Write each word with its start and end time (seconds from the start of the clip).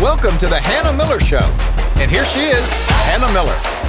Welcome 0.00 0.38
to 0.38 0.46
the 0.46 0.58
Hannah 0.58 0.96
Miller 0.96 1.20
Show. 1.20 1.44
And 2.00 2.10
here 2.10 2.24
she 2.24 2.40
is, 2.40 2.66
Hannah 3.04 3.30
Miller. 3.34 3.79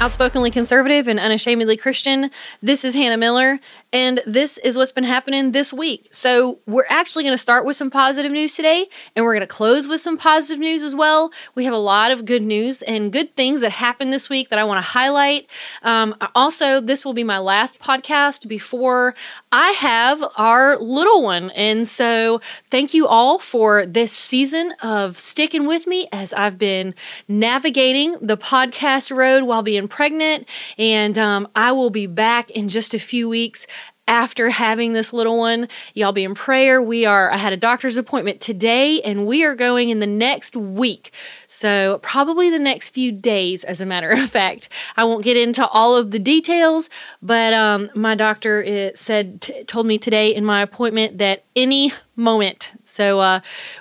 Outspokenly 0.00 0.50
conservative 0.50 1.08
and 1.08 1.18
unashamedly 1.18 1.78
Christian, 1.78 2.30
this 2.60 2.84
is 2.84 2.94
Hannah 2.94 3.16
Miller, 3.16 3.58
and 3.90 4.20
this 4.26 4.58
is 4.58 4.76
what's 4.76 4.92
been 4.92 5.04
happening 5.04 5.52
this 5.52 5.72
week. 5.72 6.08
So, 6.10 6.58
we're 6.66 6.84
actually 6.90 7.24
going 7.24 7.32
to 7.32 7.38
start 7.38 7.64
with 7.64 7.76
some 7.76 7.90
positive 7.90 8.30
news 8.30 8.54
today, 8.54 8.86
and 9.16 9.24
we're 9.24 9.32
going 9.32 9.40
to 9.40 9.46
close 9.46 9.88
with 9.88 10.02
some 10.02 10.18
positive 10.18 10.58
news 10.58 10.82
as 10.82 10.94
well. 10.94 11.32
We 11.54 11.64
have 11.64 11.72
a 11.72 11.78
lot 11.78 12.10
of 12.10 12.26
good 12.26 12.42
news 12.42 12.82
and 12.82 13.12
good 13.12 13.34
things 13.34 13.62
that 13.62 13.70
happened 13.70 14.12
this 14.12 14.28
week 14.28 14.50
that 14.50 14.58
I 14.58 14.64
want 14.64 14.84
to 14.84 14.90
highlight. 14.90 15.46
Um, 15.82 16.14
also, 16.34 16.80
this 16.80 17.04
will 17.04 17.14
be 17.14 17.24
my 17.24 17.38
last 17.38 17.78
podcast 17.78 18.46
before 18.46 19.14
I 19.52 19.70
have 19.70 20.22
our 20.36 20.76
little 20.76 21.22
one. 21.22 21.50
And 21.50 21.88
so, 21.88 22.40
thank 22.70 22.92
you 22.92 23.06
all 23.06 23.38
for 23.38 23.86
this 23.86 24.12
season 24.12 24.74
of 24.82 25.18
sticking 25.18 25.66
with 25.66 25.86
me 25.86 26.08
as 26.12 26.34
I've 26.34 26.58
been 26.58 26.94
navigating 27.26 28.18
the 28.20 28.36
podcast 28.36 29.16
road 29.16 29.44
while 29.44 29.62
being 29.62 29.83
pregnant. 29.88 30.48
And 30.78 31.16
um, 31.18 31.48
I 31.54 31.72
will 31.72 31.90
be 31.90 32.06
back 32.06 32.50
in 32.50 32.68
just 32.68 32.94
a 32.94 32.98
few 32.98 33.28
weeks 33.28 33.66
after 34.06 34.50
having 34.50 34.92
this 34.92 35.12
little 35.12 35.38
one. 35.38 35.68
Y'all 35.94 36.12
be 36.12 36.24
in 36.24 36.34
prayer. 36.34 36.82
We 36.82 37.06
are, 37.06 37.30
I 37.30 37.38
had 37.38 37.52
a 37.52 37.56
doctor's 37.56 37.96
appointment 37.96 38.40
today 38.40 39.00
and 39.02 39.26
we 39.26 39.44
are 39.44 39.54
going 39.54 39.88
in 39.88 40.00
the 40.00 40.06
next 40.06 40.56
week. 40.56 41.12
So 41.48 42.00
probably 42.02 42.50
the 42.50 42.58
next 42.58 42.90
few 42.90 43.12
days, 43.12 43.64
as 43.64 43.80
a 43.80 43.86
matter 43.86 44.10
of 44.10 44.30
fact. 44.30 44.68
I 44.96 45.04
won't 45.04 45.24
get 45.24 45.36
into 45.36 45.66
all 45.68 45.96
of 45.96 46.10
the 46.10 46.18
details, 46.18 46.90
but 47.22 47.54
um, 47.54 47.90
my 47.94 48.14
doctor 48.14 48.62
it 48.62 48.94
uh, 48.94 48.96
said, 48.96 49.40
t- 49.40 49.64
told 49.64 49.86
me 49.86 49.96
today 49.96 50.34
in 50.34 50.44
my 50.44 50.60
appointment 50.60 51.18
that 51.18 51.44
any 51.56 51.92
moment. 52.16 52.72
So 52.84 53.20
uh, 53.20 53.40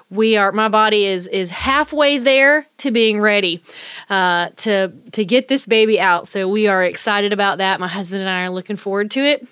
we 0.10 0.38
are, 0.38 0.52
my 0.52 0.70
body 0.70 1.06
is, 1.06 1.28
is 1.28 1.50
halfway 1.52 2.18
there 2.18 2.66
to 2.78 2.92
being 2.92 3.20
ready 3.20 3.62
uh, 4.10 4.50
to, 4.58 4.94
to 5.12 5.26
get 5.26 5.50
this 5.50 5.66
baby 5.66 6.00
out. 6.00 6.28
So 6.28 6.48
we 6.48 6.68
are 6.68 6.84
excited 6.84 7.34
about 7.34 7.58
that. 7.58 7.80
My 7.80 7.88
husband 7.88 8.22
and 8.22 8.30
I 8.30 8.44
are 8.44 8.50
looking 8.50 8.78
forward 8.78 9.12
to 9.12 9.20
it. 9.20 9.48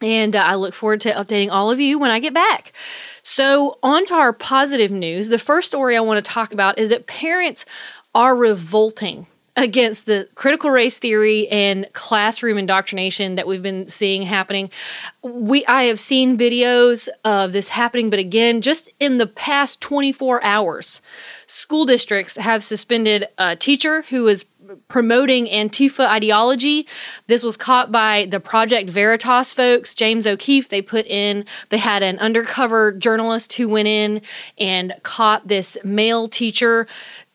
And 0.00 0.36
uh, 0.36 0.40
I 0.40 0.56
look 0.56 0.74
forward 0.74 1.00
to 1.02 1.12
updating 1.12 1.50
all 1.50 1.70
of 1.70 1.80
you 1.80 1.98
when 1.98 2.10
I 2.10 2.18
get 2.18 2.34
back. 2.34 2.72
So, 3.22 3.78
on 3.82 4.04
to 4.06 4.14
our 4.14 4.32
positive 4.32 4.90
news. 4.90 5.28
The 5.28 5.38
first 5.38 5.68
story 5.68 5.96
I 5.96 6.00
want 6.00 6.24
to 6.24 6.30
talk 6.30 6.52
about 6.52 6.78
is 6.78 6.90
that 6.90 7.06
parents 7.06 7.64
are 8.14 8.36
revolting 8.36 9.26
against 9.56 10.06
the 10.06 10.28
critical 10.34 10.70
race 10.70 10.98
theory 10.98 11.46
and 11.48 11.86
classroom 11.92 12.58
indoctrination 12.58 13.36
that 13.36 13.46
we've 13.46 13.62
been 13.62 13.86
seeing 13.86 14.22
happening. 14.22 14.68
We 15.22 15.64
I 15.66 15.84
have 15.84 16.00
seen 16.00 16.36
videos 16.36 17.08
of 17.24 17.52
this 17.52 17.68
happening, 17.68 18.10
but 18.10 18.18
again, 18.18 18.60
just 18.60 18.90
in 18.98 19.18
the 19.18 19.26
past 19.26 19.80
24 19.80 20.42
hours, 20.42 21.00
school 21.46 21.86
districts 21.86 22.36
have 22.36 22.64
suspended 22.64 23.28
a 23.38 23.54
teacher 23.54 24.02
who 24.02 24.24
was 24.24 24.44
promoting 24.88 25.46
Antifa 25.46 26.06
ideology. 26.06 26.86
This 27.26 27.42
was 27.42 27.56
caught 27.56 27.90
by 27.92 28.26
the 28.30 28.40
Project 28.40 28.90
Veritas 28.90 29.52
folks, 29.52 29.94
James 29.94 30.26
O'Keefe. 30.26 30.68
They 30.68 30.82
put 30.82 31.06
in, 31.06 31.44
they 31.70 31.78
had 31.78 32.02
an 32.02 32.18
undercover 32.18 32.92
journalist 32.92 33.54
who 33.54 33.68
went 33.68 33.88
in 33.88 34.22
and 34.58 34.94
caught 35.02 35.48
this 35.48 35.76
male 35.84 36.28
teacher 36.28 36.86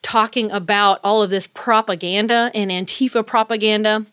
talking 0.01 0.51
about 0.51 0.99
all 1.03 1.21
of 1.21 1.29
this 1.29 1.47
propaganda 1.47 2.51
and 2.53 2.71
Antifa 2.71 3.25
propaganda 3.25 4.05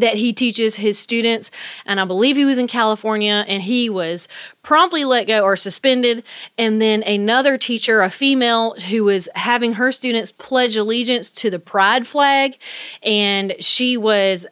that 0.00 0.16
he 0.16 0.32
teaches 0.32 0.76
his 0.76 0.98
students. 0.98 1.50
And 1.84 2.00
I 2.00 2.04
believe 2.04 2.36
he 2.36 2.44
was 2.44 2.58
in 2.58 2.66
California 2.66 3.44
and 3.48 3.62
he 3.62 3.88
was 3.88 4.28
promptly 4.62 5.04
let 5.04 5.26
go 5.26 5.42
or 5.42 5.56
suspended. 5.56 6.24
And 6.58 6.80
then 6.80 7.02
another 7.02 7.58
teacher, 7.58 8.02
a 8.02 8.10
female, 8.10 8.74
who 8.88 9.04
was 9.04 9.28
having 9.34 9.74
her 9.74 9.92
students 9.92 10.32
pledge 10.32 10.76
allegiance 10.76 11.30
to 11.32 11.50
the 11.50 11.58
pride 11.58 12.06
flag. 12.06 12.58
And 13.02 13.54
she 13.60 13.96
was, 13.96 14.46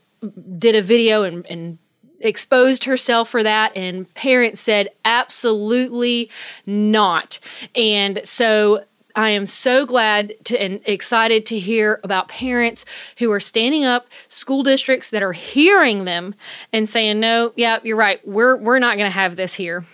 did 0.59 0.75
a 0.75 0.83
video 0.83 1.23
and, 1.23 1.47
and 1.47 1.79
exposed 2.21 2.85
herself 2.85 3.29
for 3.29 3.43
that 3.43 3.77
and 3.77 4.13
parents 4.15 4.59
said 4.59 4.89
absolutely 5.05 6.31
not 6.65 7.39
and 7.75 8.21
so 8.25 8.83
I 9.15 9.31
am 9.31 9.47
so 9.47 9.87
glad 9.87 10.35
to, 10.45 10.61
and 10.61 10.81
excited 10.87 11.47
to 11.47 11.59
hear 11.59 12.01
about 12.03 12.29
parents 12.29 12.85
who 13.19 13.31
are 13.31 13.41
standing 13.41 13.85
up, 13.85 14.09
school 14.29 14.63
districts 14.63 15.11
that 15.11 15.23
are 15.23 15.33
hearing 15.33 16.05
them 16.05 16.35
and 16.73 16.89
saying, 16.89 17.21
"No, 17.21 17.53
yeah, 17.57 17.79
you're 17.83 17.97
right. 17.97 18.27
We're 18.27 18.57
we're 18.57 18.81
not 18.81 18.97
going 18.97 19.11
to 19.11 19.15
have 19.15 19.37
this 19.37 19.55
here." 19.55 19.85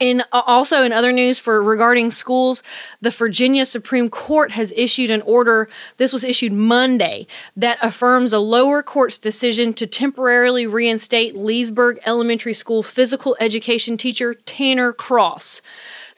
And 0.00 0.24
also 0.32 0.82
in 0.82 0.92
other 0.92 1.12
news 1.12 1.38
for 1.38 1.62
regarding 1.62 2.10
schools, 2.10 2.62
the 3.02 3.10
Virginia 3.10 3.66
Supreme 3.66 4.08
Court 4.08 4.52
has 4.52 4.72
issued 4.74 5.10
an 5.10 5.20
order. 5.22 5.68
This 5.98 6.10
was 6.10 6.24
issued 6.24 6.54
Monday 6.54 7.26
that 7.54 7.76
affirms 7.82 8.32
a 8.32 8.38
lower 8.38 8.82
court's 8.82 9.18
decision 9.18 9.74
to 9.74 9.86
temporarily 9.86 10.66
reinstate 10.66 11.36
Leesburg 11.36 11.98
Elementary 12.06 12.54
School 12.54 12.82
physical 12.82 13.36
education 13.40 13.98
teacher 13.98 14.32
Tanner 14.32 14.94
Cross. 14.94 15.60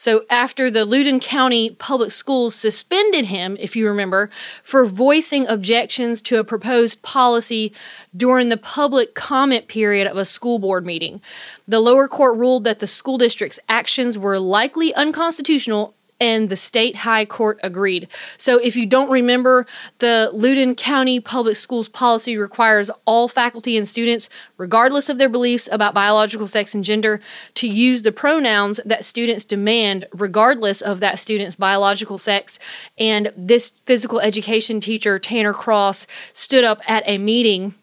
So 0.02 0.24
after 0.28 0.68
the 0.68 0.84
Loudoun 0.84 1.20
County 1.20 1.76
Public 1.78 2.10
Schools 2.10 2.56
suspended 2.56 3.26
him, 3.26 3.56
if 3.60 3.76
you 3.76 3.86
remember, 3.86 4.30
for 4.64 4.84
voicing 4.84 5.46
objections 5.46 6.20
to 6.22 6.40
a 6.40 6.44
proposed 6.44 7.02
policy 7.02 7.72
during 8.16 8.48
the 8.48 8.56
public 8.56 9.14
comment 9.14 9.68
period 9.68 10.08
of 10.08 10.16
a 10.16 10.24
school 10.24 10.58
board 10.58 10.84
meeting, 10.84 11.20
the 11.68 11.78
lower 11.78 12.08
court 12.08 12.36
ruled 12.36 12.64
that 12.64 12.80
the 12.80 12.86
school 12.88 13.16
district's 13.16 13.60
actions 13.68 14.18
were 14.18 14.40
likely 14.40 14.92
unconstitutional 14.92 15.94
and 16.22 16.48
the 16.48 16.56
state 16.56 16.94
high 16.94 17.24
court 17.24 17.58
agreed. 17.64 18.06
So 18.38 18.58
if 18.58 18.76
you 18.76 18.86
don't 18.86 19.10
remember, 19.10 19.66
the 19.98 20.30
Loudoun 20.32 20.76
County 20.76 21.18
Public 21.18 21.56
Schools 21.56 21.88
policy 21.88 22.36
requires 22.36 22.92
all 23.04 23.26
faculty 23.26 23.76
and 23.76 23.88
students, 23.88 24.30
regardless 24.56 25.08
of 25.08 25.18
their 25.18 25.28
beliefs 25.28 25.68
about 25.72 25.94
biological 25.94 26.46
sex 26.46 26.76
and 26.76 26.84
gender, 26.84 27.20
to 27.54 27.66
use 27.66 28.02
the 28.02 28.12
pronouns 28.12 28.78
that 28.86 29.04
students 29.04 29.42
demand, 29.42 30.06
regardless 30.12 30.80
of 30.80 31.00
that 31.00 31.18
student's 31.18 31.56
biological 31.56 32.18
sex. 32.18 32.60
And 32.96 33.32
this 33.36 33.70
physical 33.84 34.20
education 34.20 34.80
teacher, 34.80 35.18
Tanner 35.18 35.52
Cross, 35.52 36.06
stood 36.32 36.62
up 36.62 36.80
at 36.86 37.02
a 37.04 37.18
meeting 37.18 37.74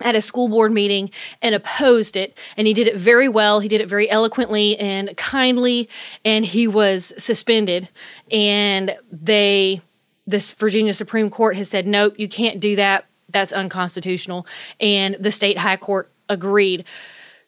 at 0.00 0.14
a 0.14 0.22
school 0.22 0.48
board 0.48 0.72
meeting 0.72 1.10
and 1.42 1.54
opposed 1.54 2.16
it. 2.16 2.36
And 2.56 2.66
he 2.66 2.74
did 2.74 2.86
it 2.86 2.96
very 2.96 3.28
well. 3.28 3.60
He 3.60 3.68
did 3.68 3.80
it 3.80 3.88
very 3.88 4.08
eloquently 4.10 4.78
and 4.78 5.16
kindly, 5.16 5.88
and 6.24 6.44
he 6.44 6.68
was 6.68 7.12
suspended. 7.18 7.88
And 8.30 8.96
they, 9.10 9.80
this 10.26 10.52
Virginia 10.52 10.94
Supreme 10.94 11.30
Court 11.30 11.56
has 11.56 11.68
said, 11.68 11.86
nope, 11.86 12.14
you 12.16 12.28
can't 12.28 12.60
do 12.60 12.76
that. 12.76 13.06
That's 13.30 13.52
unconstitutional. 13.52 14.46
And 14.80 15.16
the 15.18 15.32
state 15.32 15.58
high 15.58 15.76
court 15.76 16.10
agreed. 16.28 16.84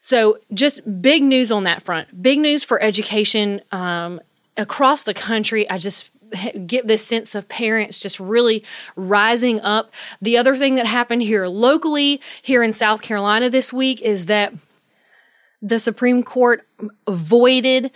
So, 0.03 0.39
just 0.55 1.03
big 1.03 1.23
news 1.23 1.53
on 1.53 1.65
that 1.65 1.83
front. 1.83 2.23
Big 2.23 2.39
news 2.39 2.65
for 2.65 2.83
education 2.83 3.61
um, 3.71 4.21
across 4.57 5.03
the 5.03 5.13
country. 5.13 5.69
I 5.69 5.77
just 5.77 6.11
get 6.67 6.87
this 6.87 7.05
sense 7.07 7.35
of 7.35 7.49
parents 7.49 7.99
just 7.99 8.21
really 8.21 8.65
rising 8.97 9.61
up. 9.61 9.93
The 10.21 10.37
other 10.37 10.57
thing 10.57 10.75
that 10.77 10.87
happened 10.87 11.23
here 11.23 11.47
locally, 11.47 12.21
here 12.43 12.63
in 12.63 12.73
South 12.73 13.03
Carolina 13.03 13.51
this 13.51 13.73
week, 13.73 14.01
is 14.03 14.27
that 14.27 14.53
the 15.63 15.79
Supreme 15.79 16.23
Court 16.23 16.67
voided 17.09 17.91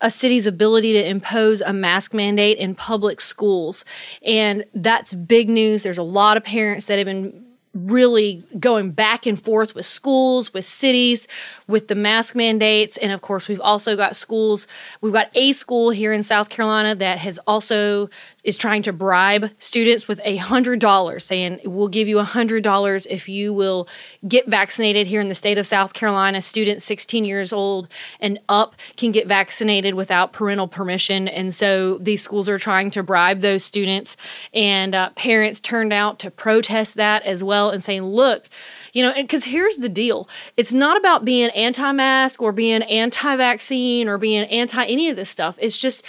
a 0.00 0.10
city's 0.10 0.46
ability 0.46 0.94
to 0.94 1.06
impose 1.06 1.60
a 1.60 1.72
mask 1.72 2.14
mandate 2.14 2.56
in 2.56 2.74
public 2.74 3.20
schools. 3.20 3.84
And 4.24 4.64
that's 4.74 5.12
big 5.12 5.48
news. 5.48 5.82
There's 5.82 5.98
a 5.98 6.02
lot 6.02 6.38
of 6.38 6.44
parents 6.44 6.86
that 6.86 6.96
have 6.96 7.04
been 7.04 7.44
really 7.74 8.42
going 8.58 8.90
back 8.90 9.26
and 9.26 9.40
forth 9.40 9.74
with 9.74 9.86
schools, 9.86 10.52
with 10.52 10.64
cities, 10.64 11.28
with 11.68 11.88
the 11.88 11.94
mask 11.94 12.34
mandates. 12.34 12.96
And 12.96 13.12
of 13.12 13.20
course, 13.20 13.46
we've 13.46 13.60
also 13.60 13.96
got 13.96 14.16
schools. 14.16 14.66
We've 15.00 15.12
got 15.12 15.30
a 15.34 15.52
school 15.52 15.90
here 15.90 16.12
in 16.12 16.22
South 16.22 16.48
Carolina 16.48 16.94
that 16.96 17.18
has 17.18 17.38
also 17.46 18.10
is 18.44 18.56
trying 18.56 18.82
to 18.82 18.92
bribe 18.92 19.50
students 19.58 20.08
with 20.08 20.20
a 20.24 20.36
hundred 20.36 20.78
dollars, 20.78 21.24
saying 21.24 21.60
we'll 21.64 21.88
give 21.88 22.08
you 22.08 22.18
a 22.18 22.24
hundred 22.24 22.62
dollars 22.62 23.06
if 23.06 23.28
you 23.28 23.52
will 23.52 23.88
get 24.26 24.46
vaccinated 24.46 25.06
here 25.06 25.20
in 25.20 25.28
the 25.28 25.34
state 25.34 25.58
of 25.58 25.66
South 25.66 25.92
Carolina. 25.92 26.42
Students 26.42 26.84
16 26.84 27.24
years 27.24 27.52
old 27.52 27.88
and 28.20 28.38
up 28.48 28.74
can 28.96 29.12
get 29.12 29.26
vaccinated 29.26 29.94
without 29.94 30.32
parental 30.32 30.68
permission, 30.68 31.28
and 31.28 31.52
so 31.52 31.98
these 31.98 32.22
schools 32.22 32.48
are 32.48 32.58
trying 32.58 32.90
to 32.92 33.02
bribe 33.02 33.40
those 33.40 33.64
students. 33.64 34.16
And 34.52 34.94
uh, 34.94 35.10
parents 35.10 35.60
turned 35.60 35.92
out 35.92 36.18
to 36.20 36.30
protest 36.30 36.94
that 36.96 37.22
as 37.22 37.42
well 37.42 37.70
and 37.70 37.82
saying, 37.82 38.02
"Look, 38.02 38.48
you 38.92 39.02
know," 39.02 39.12
because 39.14 39.44
here's 39.44 39.78
the 39.78 39.88
deal: 39.88 40.28
it's 40.56 40.72
not 40.72 40.96
about 40.96 41.24
being 41.24 41.50
anti-mask 41.50 42.40
or 42.42 42.52
being 42.52 42.82
anti-vaccine 42.82 44.08
or 44.08 44.18
being 44.18 44.44
anti 44.44 44.84
any 44.84 45.08
of 45.08 45.16
this 45.16 45.30
stuff. 45.30 45.56
It's 45.60 45.78
just 45.78 46.04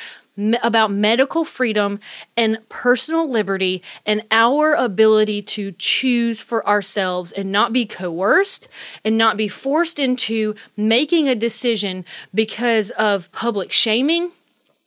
about 0.63 0.91
medical 0.91 1.43
freedom 1.43 1.99
and 2.37 2.57
personal 2.69 3.29
liberty 3.29 3.83
and 4.05 4.25
our 4.31 4.73
ability 4.73 5.41
to 5.41 5.73
choose 5.73 6.39
for 6.39 6.65
ourselves 6.67 7.31
and 7.31 7.51
not 7.51 7.73
be 7.73 7.85
coerced 7.85 8.67
and 9.03 9.17
not 9.17 9.35
be 9.35 9.47
forced 9.47 9.99
into 9.99 10.55
making 10.77 11.27
a 11.27 11.35
decision 11.35 12.05
because 12.33 12.91
of 12.91 13.31
public 13.31 13.71
shaming 13.71 14.31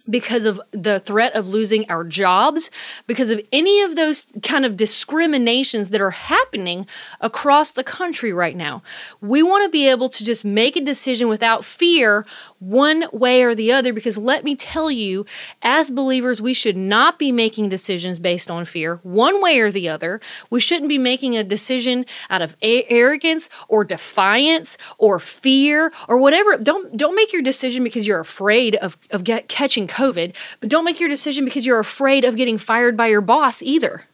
because 0.08 0.44
of 0.44 0.60
the 0.72 1.00
threat 1.00 1.34
of 1.34 1.48
losing 1.48 1.88
our 1.90 2.04
jobs, 2.04 2.70
because 3.06 3.30
of 3.30 3.40
any 3.52 3.80
of 3.80 3.96
those 3.96 4.26
kind 4.42 4.64
of 4.66 4.76
discriminations 4.76 5.90
that 5.90 6.00
are 6.00 6.10
happening 6.10 6.86
across 7.20 7.72
the 7.72 7.84
country 7.84 8.32
right 8.32 8.56
now. 8.56 8.82
We 9.20 9.42
want 9.42 9.64
to 9.64 9.70
be 9.70 9.88
able 9.88 10.08
to 10.10 10.24
just 10.24 10.44
make 10.44 10.76
a 10.76 10.80
decision 10.80 11.28
without 11.28 11.64
fear 11.64 12.26
one 12.58 13.04
way 13.12 13.42
or 13.42 13.54
the 13.54 13.72
other 13.72 13.92
because 13.92 14.16
let 14.16 14.44
me 14.44 14.56
tell 14.56 14.90
you, 14.90 15.26
as 15.62 15.90
believers, 15.90 16.40
we 16.40 16.54
should 16.54 16.76
not 16.76 17.18
be 17.18 17.32
making 17.32 17.68
decisions 17.68 18.18
based 18.18 18.50
on 18.50 18.64
fear 18.64 19.00
one 19.02 19.42
way 19.42 19.58
or 19.58 19.70
the 19.70 19.88
other. 19.88 20.20
We 20.50 20.60
shouldn't 20.60 20.88
be 20.88 20.98
making 20.98 21.36
a 21.36 21.44
decision 21.44 22.06
out 22.30 22.42
of 22.42 22.56
a- 22.62 22.84
arrogance 22.90 23.48
or 23.68 23.84
defiance 23.84 24.76
or 24.98 25.18
fear 25.18 25.92
or 26.08 26.18
whatever. 26.18 26.56
Don't 26.56 26.96
don't 26.96 27.14
make 27.14 27.32
your 27.32 27.42
decision 27.42 27.84
because 27.84 28.06
you're 28.06 28.20
afraid 28.20 28.74
of 28.76 28.96
of 29.10 29.24
get, 29.24 29.48
catching 29.48 29.86
COVID, 29.94 30.34
but 30.60 30.68
don't 30.68 30.84
make 30.84 31.00
your 31.00 31.08
decision 31.08 31.44
because 31.44 31.64
you're 31.64 31.78
afraid 31.78 32.24
of 32.24 32.36
getting 32.36 32.58
fired 32.58 32.96
by 32.96 33.06
your 33.06 33.20
boss 33.20 33.62
either. 33.62 34.04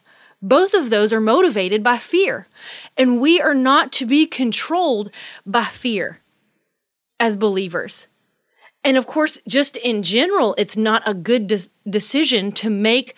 Both 0.41 0.73
of 0.73 0.89
those 0.89 1.13
are 1.13 1.21
motivated 1.21 1.83
by 1.83 1.97
fear. 1.97 2.47
And 2.97 3.21
we 3.21 3.41
are 3.41 3.53
not 3.53 3.91
to 3.93 4.05
be 4.05 4.25
controlled 4.25 5.11
by 5.45 5.63
fear 5.63 6.19
as 7.19 7.37
believers. 7.37 8.07
And 8.83 8.97
of 8.97 9.05
course, 9.05 9.39
just 9.47 9.77
in 9.77 10.01
general, 10.01 10.55
it's 10.57 10.75
not 10.75 11.03
a 11.05 11.13
good 11.13 11.47
de- 11.47 11.69
decision 11.87 12.51
to 12.53 12.69
make 12.69 13.15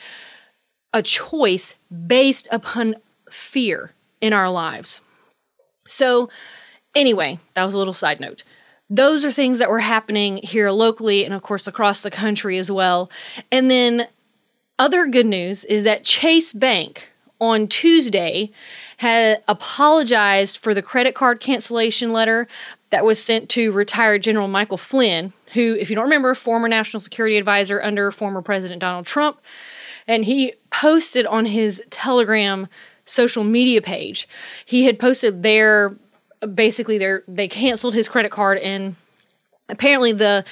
a 0.93 1.01
choice 1.01 1.75
based 2.05 2.47
upon 2.51 2.95
fear 3.29 3.93
in 4.19 4.33
our 4.33 4.49
lives. 4.49 5.01
So, 5.87 6.29
anyway, 6.95 7.39
that 7.55 7.65
was 7.65 7.73
a 7.73 7.77
little 7.77 7.93
side 7.93 8.19
note. 8.19 8.43
Those 8.95 9.25
are 9.25 9.31
things 9.31 9.57
that 9.57 9.71
were 9.71 9.79
happening 9.79 10.37
here 10.37 10.69
locally 10.69 11.25
and, 11.25 11.33
of 11.33 11.41
course, 11.41 11.65
across 11.65 12.01
the 12.01 12.11
country 12.11 12.59
as 12.59 12.69
well. 12.69 13.09
And 13.51 13.71
then, 13.71 14.07
other 14.77 15.07
good 15.07 15.25
news 15.25 15.63
is 15.65 15.83
that 15.83 16.03
Chase 16.03 16.53
Bank 16.53 17.09
on 17.39 17.67
Tuesday 17.67 18.51
had 18.97 19.43
apologized 19.47 20.57
for 20.57 20.75
the 20.75 20.81
credit 20.81 21.15
card 21.15 21.39
cancellation 21.39 22.13
letter 22.13 22.47
that 22.91 23.03
was 23.03 23.21
sent 23.21 23.49
to 23.49 23.71
retired 23.71 24.21
General 24.21 24.47
Michael 24.47 24.77
Flynn, 24.77 25.33
who, 25.53 25.75
if 25.79 25.89
you 25.89 25.95
don't 25.95 26.05
remember, 26.05 26.35
former 26.35 26.67
national 26.67 26.99
security 26.99 27.37
advisor 27.37 27.81
under 27.81 28.11
former 28.11 28.43
President 28.43 28.79
Donald 28.79 29.07
Trump. 29.07 29.39
And 30.07 30.25
he 30.25 30.53
posted 30.69 31.25
on 31.25 31.45
his 31.47 31.81
Telegram 31.89 32.67
social 33.05 33.43
media 33.43 33.81
page, 33.81 34.27
he 34.65 34.85
had 34.85 34.99
posted 34.99 35.43
their 35.43 35.95
basically 36.47 36.97
their 36.97 37.23
they 37.27 37.47
canceled 37.47 37.93
his 37.93 38.07
credit 38.07 38.31
card 38.31 38.57
and 38.59 38.95
apparently 39.69 40.11
the 40.11 40.45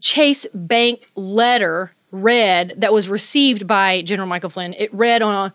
Chase 0.00 0.46
Bank 0.52 1.08
letter 1.14 1.92
read 2.10 2.74
that 2.78 2.92
was 2.92 3.08
received 3.08 3.66
by 3.66 4.02
General 4.02 4.28
Michael 4.28 4.50
Flynn. 4.50 4.74
It 4.74 4.92
read 4.92 5.22
on 5.22 5.52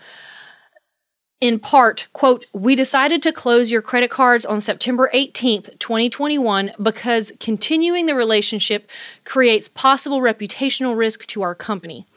in 1.39 1.59
part, 1.59 2.07
quote, 2.13 2.45
we 2.51 2.75
decided 2.75 3.21
to 3.21 3.31
close 3.31 3.69
your 3.69 3.83
credit 3.83 4.09
cards 4.09 4.43
on 4.43 4.59
September 4.59 5.07
18th, 5.13 5.77
2021, 5.77 6.71
because 6.81 7.31
continuing 7.39 8.07
the 8.07 8.15
relationship 8.15 8.89
creates 9.23 9.67
possible 9.67 10.19
reputational 10.19 10.97
risk 10.97 11.27
to 11.27 11.43
our 11.43 11.53
company. 11.53 12.07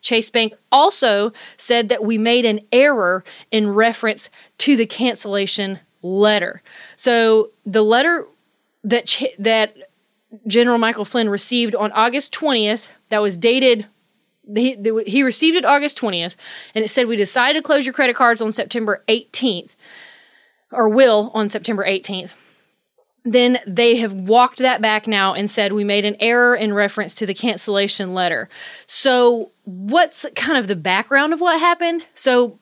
Chase 0.00 0.30
Bank 0.30 0.54
also 0.72 1.30
said 1.58 1.90
that 1.90 2.04
we 2.04 2.16
made 2.16 2.46
an 2.46 2.60
error 2.72 3.22
in 3.50 3.68
reference 3.68 4.30
to 4.56 4.76
the 4.76 4.86
cancellation 4.86 5.80
letter. 6.02 6.62
So 6.96 7.50
the 7.66 7.82
letter 7.82 8.26
that 8.84 9.06
Ch- 9.06 9.34
that 9.38 9.76
General 10.46 10.78
Michael 10.78 11.04
Flynn 11.04 11.28
received 11.28 11.74
on 11.74 11.92
August 11.92 12.32
20th 12.32 12.88
that 13.08 13.20
was 13.20 13.36
dated 13.36 13.86
he, 14.54 14.76
he 15.06 15.22
received 15.22 15.56
it 15.56 15.64
August 15.64 15.98
20th, 15.98 16.34
and 16.74 16.84
it 16.84 16.88
said 16.88 17.06
we 17.06 17.16
decided 17.16 17.60
to 17.60 17.62
close 17.64 17.84
your 17.84 17.92
credit 17.92 18.16
cards 18.16 18.42
on 18.42 18.52
September 18.52 19.04
18th, 19.08 19.70
or 20.72 20.88
will 20.88 21.30
on 21.34 21.48
September 21.48 21.84
18th. 21.84 22.34
Then 23.24 23.58
they 23.66 23.96
have 23.96 24.14
walked 24.14 24.58
that 24.58 24.80
back 24.80 25.06
now 25.06 25.34
and 25.34 25.50
said 25.50 25.72
we 25.72 25.84
made 25.84 26.06
an 26.06 26.16
error 26.20 26.56
in 26.56 26.72
reference 26.72 27.14
to 27.16 27.26
the 27.26 27.34
cancellation 27.34 28.14
letter. 28.14 28.48
So, 28.86 29.52
what's 29.64 30.26
kind 30.34 30.56
of 30.56 30.68
the 30.68 30.76
background 30.76 31.34
of 31.34 31.40
what 31.40 31.60
happened? 31.60 32.06
So, 32.14 32.58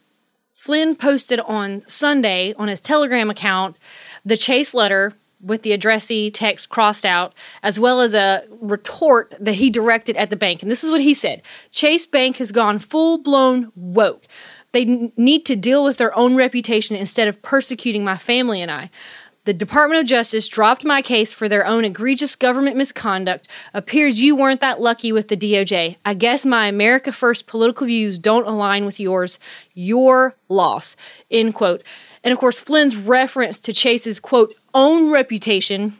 Flynn 0.58 0.96
posted 0.96 1.38
on 1.38 1.84
Sunday 1.86 2.52
on 2.58 2.66
his 2.66 2.80
Telegram 2.80 3.30
account 3.30 3.76
the 4.24 4.36
Chase 4.36 4.74
letter 4.74 5.14
with 5.40 5.62
the 5.62 5.70
addressee 5.70 6.32
text 6.32 6.68
crossed 6.68 7.06
out, 7.06 7.32
as 7.62 7.78
well 7.78 8.00
as 8.00 8.12
a 8.12 8.42
retort 8.50 9.32
that 9.38 9.54
he 9.54 9.70
directed 9.70 10.16
at 10.16 10.30
the 10.30 10.36
bank. 10.36 10.60
And 10.60 10.68
this 10.68 10.82
is 10.82 10.90
what 10.90 11.00
he 11.00 11.14
said 11.14 11.42
Chase 11.70 12.06
Bank 12.06 12.38
has 12.38 12.50
gone 12.50 12.80
full 12.80 13.18
blown 13.18 13.70
woke. 13.76 14.26
They 14.72 14.82
n- 14.82 15.12
need 15.16 15.46
to 15.46 15.54
deal 15.54 15.84
with 15.84 15.96
their 15.96 16.14
own 16.18 16.34
reputation 16.34 16.96
instead 16.96 17.28
of 17.28 17.40
persecuting 17.40 18.02
my 18.02 18.18
family 18.18 18.60
and 18.60 18.70
I. 18.70 18.90
The 19.48 19.54
Department 19.54 20.02
of 20.02 20.06
Justice 20.06 20.46
dropped 20.46 20.84
my 20.84 21.00
case 21.00 21.32
for 21.32 21.48
their 21.48 21.64
own 21.64 21.82
egregious 21.82 22.36
government 22.36 22.76
misconduct. 22.76 23.48
Appears 23.72 24.20
you 24.20 24.36
weren't 24.36 24.60
that 24.60 24.78
lucky 24.78 25.10
with 25.10 25.28
the 25.28 25.38
DOJ. 25.38 25.96
I 26.04 26.12
guess 26.12 26.44
my 26.44 26.66
America 26.66 27.12
First 27.12 27.46
political 27.46 27.86
views 27.86 28.18
don't 28.18 28.46
align 28.46 28.84
with 28.84 29.00
yours. 29.00 29.38
Your 29.72 30.36
loss. 30.50 30.96
End 31.30 31.54
quote. 31.54 31.82
And 32.22 32.30
of 32.30 32.38
course, 32.38 32.60
Flynn's 32.60 32.94
reference 32.94 33.58
to 33.60 33.72
Chase's 33.72 34.20
quote, 34.20 34.54
own 34.74 35.10
reputation, 35.10 35.96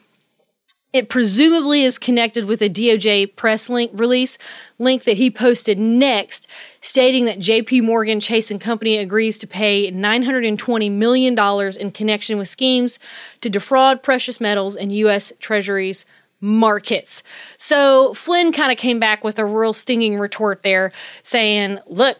it 0.92 1.08
presumably 1.08 1.82
is 1.82 1.98
connected 1.98 2.46
with 2.46 2.62
a 2.62 2.70
DOJ 2.70 3.36
press 3.36 3.68
link 3.68 3.90
release 3.94 4.38
link 4.78 5.04
that 5.04 5.18
he 5.18 5.30
posted 5.30 5.78
next, 5.78 6.46
stating 6.80 7.26
that 7.26 7.38
JP 7.38 7.82
Morgan 7.82 8.20
Chase 8.20 8.50
and 8.50 8.60
Company 8.60 8.96
agrees 8.96 9.38
to 9.38 9.46
pay 9.46 9.92
$920 9.92 10.90
million 10.90 11.38
in 11.78 11.90
connection 11.90 12.38
with 12.38 12.48
schemes 12.48 12.98
to 13.42 13.50
defraud 13.50 14.02
precious 14.02 14.40
metals 14.40 14.76
and 14.76 14.92
U.S. 14.92 15.32
Treasuries 15.40 16.06
markets. 16.40 17.22
So 17.58 18.14
Flynn 18.14 18.52
kind 18.52 18.72
of 18.72 18.78
came 18.78 18.98
back 18.98 19.24
with 19.24 19.38
a 19.38 19.44
real 19.44 19.72
stinging 19.72 20.18
retort 20.18 20.62
there, 20.62 20.92
saying, 21.22 21.80
look, 21.86 22.16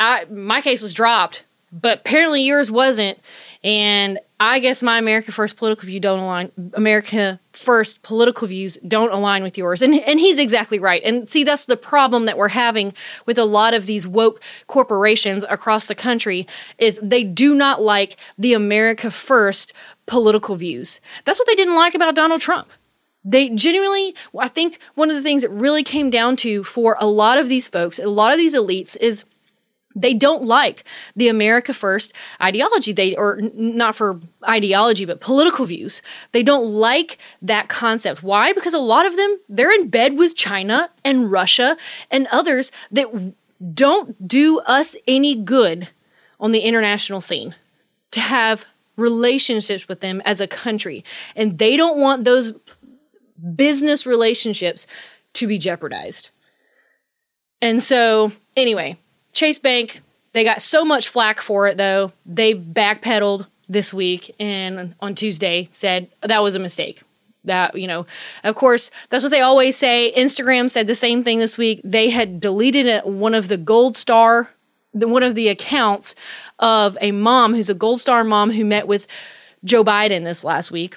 I, 0.00 0.24
my 0.24 0.62
case 0.62 0.82
was 0.82 0.94
dropped 0.94 1.44
but 1.72 2.00
apparently 2.00 2.42
yours 2.42 2.70
wasn't. 2.70 3.18
And 3.62 4.18
I 4.42 4.58
guess 4.58 4.82
my 4.82 4.98
America 4.98 5.32
First 5.32 5.58
political 5.58 5.86
view 5.86 6.00
don't 6.00 6.18
align. 6.18 6.50
America 6.72 7.38
First 7.52 8.00
political 8.00 8.48
views 8.48 8.78
don't 8.88 9.12
align 9.12 9.42
with 9.42 9.58
yours, 9.58 9.82
and 9.82 9.94
and 9.94 10.18
he's 10.18 10.38
exactly 10.38 10.78
right. 10.78 11.02
And 11.04 11.28
see, 11.28 11.44
that's 11.44 11.66
the 11.66 11.76
problem 11.76 12.24
that 12.24 12.38
we're 12.38 12.48
having 12.48 12.94
with 13.26 13.36
a 13.36 13.44
lot 13.44 13.74
of 13.74 13.84
these 13.84 14.06
woke 14.06 14.42
corporations 14.66 15.44
across 15.50 15.88
the 15.88 15.94
country 15.94 16.46
is 16.78 16.98
they 17.02 17.22
do 17.22 17.54
not 17.54 17.82
like 17.82 18.16
the 18.38 18.54
America 18.54 19.10
First 19.10 19.74
political 20.06 20.56
views. 20.56 21.00
That's 21.26 21.38
what 21.38 21.46
they 21.46 21.54
didn't 21.54 21.76
like 21.76 21.94
about 21.94 22.14
Donald 22.14 22.40
Trump. 22.40 22.70
They 23.22 23.50
genuinely, 23.50 24.14
I 24.38 24.48
think 24.48 24.78
one 24.94 25.10
of 25.10 25.16
the 25.16 25.22
things 25.22 25.42
that 25.42 25.50
really 25.50 25.84
came 25.84 26.08
down 26.08 26.36
to 26.36 26.64
for 26.64 26.96
a 26.98 27.06
lot 27.06 27.36
of 27.36 27.50
these 27.50 27.68
folks, 27.68 27.98
a 27.98 28.08
lot 28.08 28.32
of 28.32 28.38
these 28.38 28.54
elites 28.54 28.96
is 28.98 29.26
they 29.94 30.14
don't 30.14 30.44
like 30.44 30.84
the 31.16 31.28
America 31.28 31.74
First 31.74 32.12
ideology. 32.40 32.92
They, 32.92 33.16
or 33.16 33.40
not 33.54 33.96
for 33.96 34.20
ideology, 34.48 35.04
but 35.04 35.20
political 35.20 35.66
views. 35.66 36.00
They 36.32 36.42
don't 36.42 36.64
like 36.64 37.18
that 37.42 37.68
concept. 37.68 38.22
Why? 38.22 38.52
Because 38.52 38.74
a 38.74 38.78
lot 38.78 39.06
of 39.06 39.16
them, 39.16 39.38
they're 39.48 39.72
in 39.72 39.88
bed 39.88 40.16
with 40.16 40.36
China 40.36 40.90
and 41.04 41.30
Russia 41.30 41.76
and 42.10 42.26
others 42.28 42.70
that 42.92 43.34
don't 43.74 44.26
do 44.26 44.60
us 44.60 44.96
any 45.06 45.34
good 45.34 45.88
on 46.38 46.52
the 46.52 46.60
international 46.60 47.20
scene 47.20 47.54
to 48.12 48.20
have 48.20 48.66
relationships 48.96 49.88
with 49.88 50.00
them 50.00 50.22
as 50.24 50.40
a 50.40 50.46
country. 50.46 51.04
And 51.34 51.58
they 51.58 51.76
don't 51.76 51.98
want 51.98 52.24
those 52.24 52.52
business 53.54 54.06
relationships 54.06 54.86
to 55.34 55.46
be 55.46 55.58
jeopardized. 55.58 56.30
And 57.62 57.82
so, 57.82 58.32
anyway, 58.56 58.98
Chase 59.32 59.58
Bank, 59.58 60.00
they 60.32 60.44
got 60.44 60.62
so 60.62 60.84
much 60.84 61.08
flack 61.08 61.40
for 61.40 61.66
it 61.66 61.76
though. 61.76 62.12
They 62.26 62.54
backpedaled 62.54 63.46
this 63.68 63.94
week 63.94 64.34
and 64.40 64.94
on 65.00 65.14
Tuesday 65.14 65.68
said 65.70 66.08
that 66.22 66.42
was 66.42 66.54
a 66.54 66.58
mistake. 66.58 67.02
That, 67.44 67.78
you 67.78 67.86
know, 67.86 68.04
of 68.44 68.54
course, 68.54 68.90
that's 69.08 69.24
what 69.24 69.30
they 69.30 69.40
always 69.40 69.76
say. 69.76 70.12
Instagram 70.14 70.68
said 70.68 70.86
the 70.86 70.94
same 70.94 71.24
thing 71.24 71.38
this 71.38 71.56
week. 71.56 71.80
They 71.82 72.10
had 72.10 72.38
deleted 72.38 73.02
one 73.04 73.32
of 73.32 73.48
the 73.48 73.56
gold 73.56 73.96
star, 73.96 74.50
one 74.92 75.22
of 75.22 75.34
the 75.34 75.48
accounts 75.48 76.14
of 76.58 76.98
a 77.00 77.12
mom 77.12 77.54
who's 77.54 77.70
a 77.70 77.74
gold 77.74 77.98
star 77.98 78.24
mom 78.24 78.50
who 78.50 78.64
met 78.64 78.86
with 78.86 79.06
Joe 79.64 79.82
Biden 79.82 80.24
this 80.24 80.44
last 80.44 80.70
week. 80.70 80.96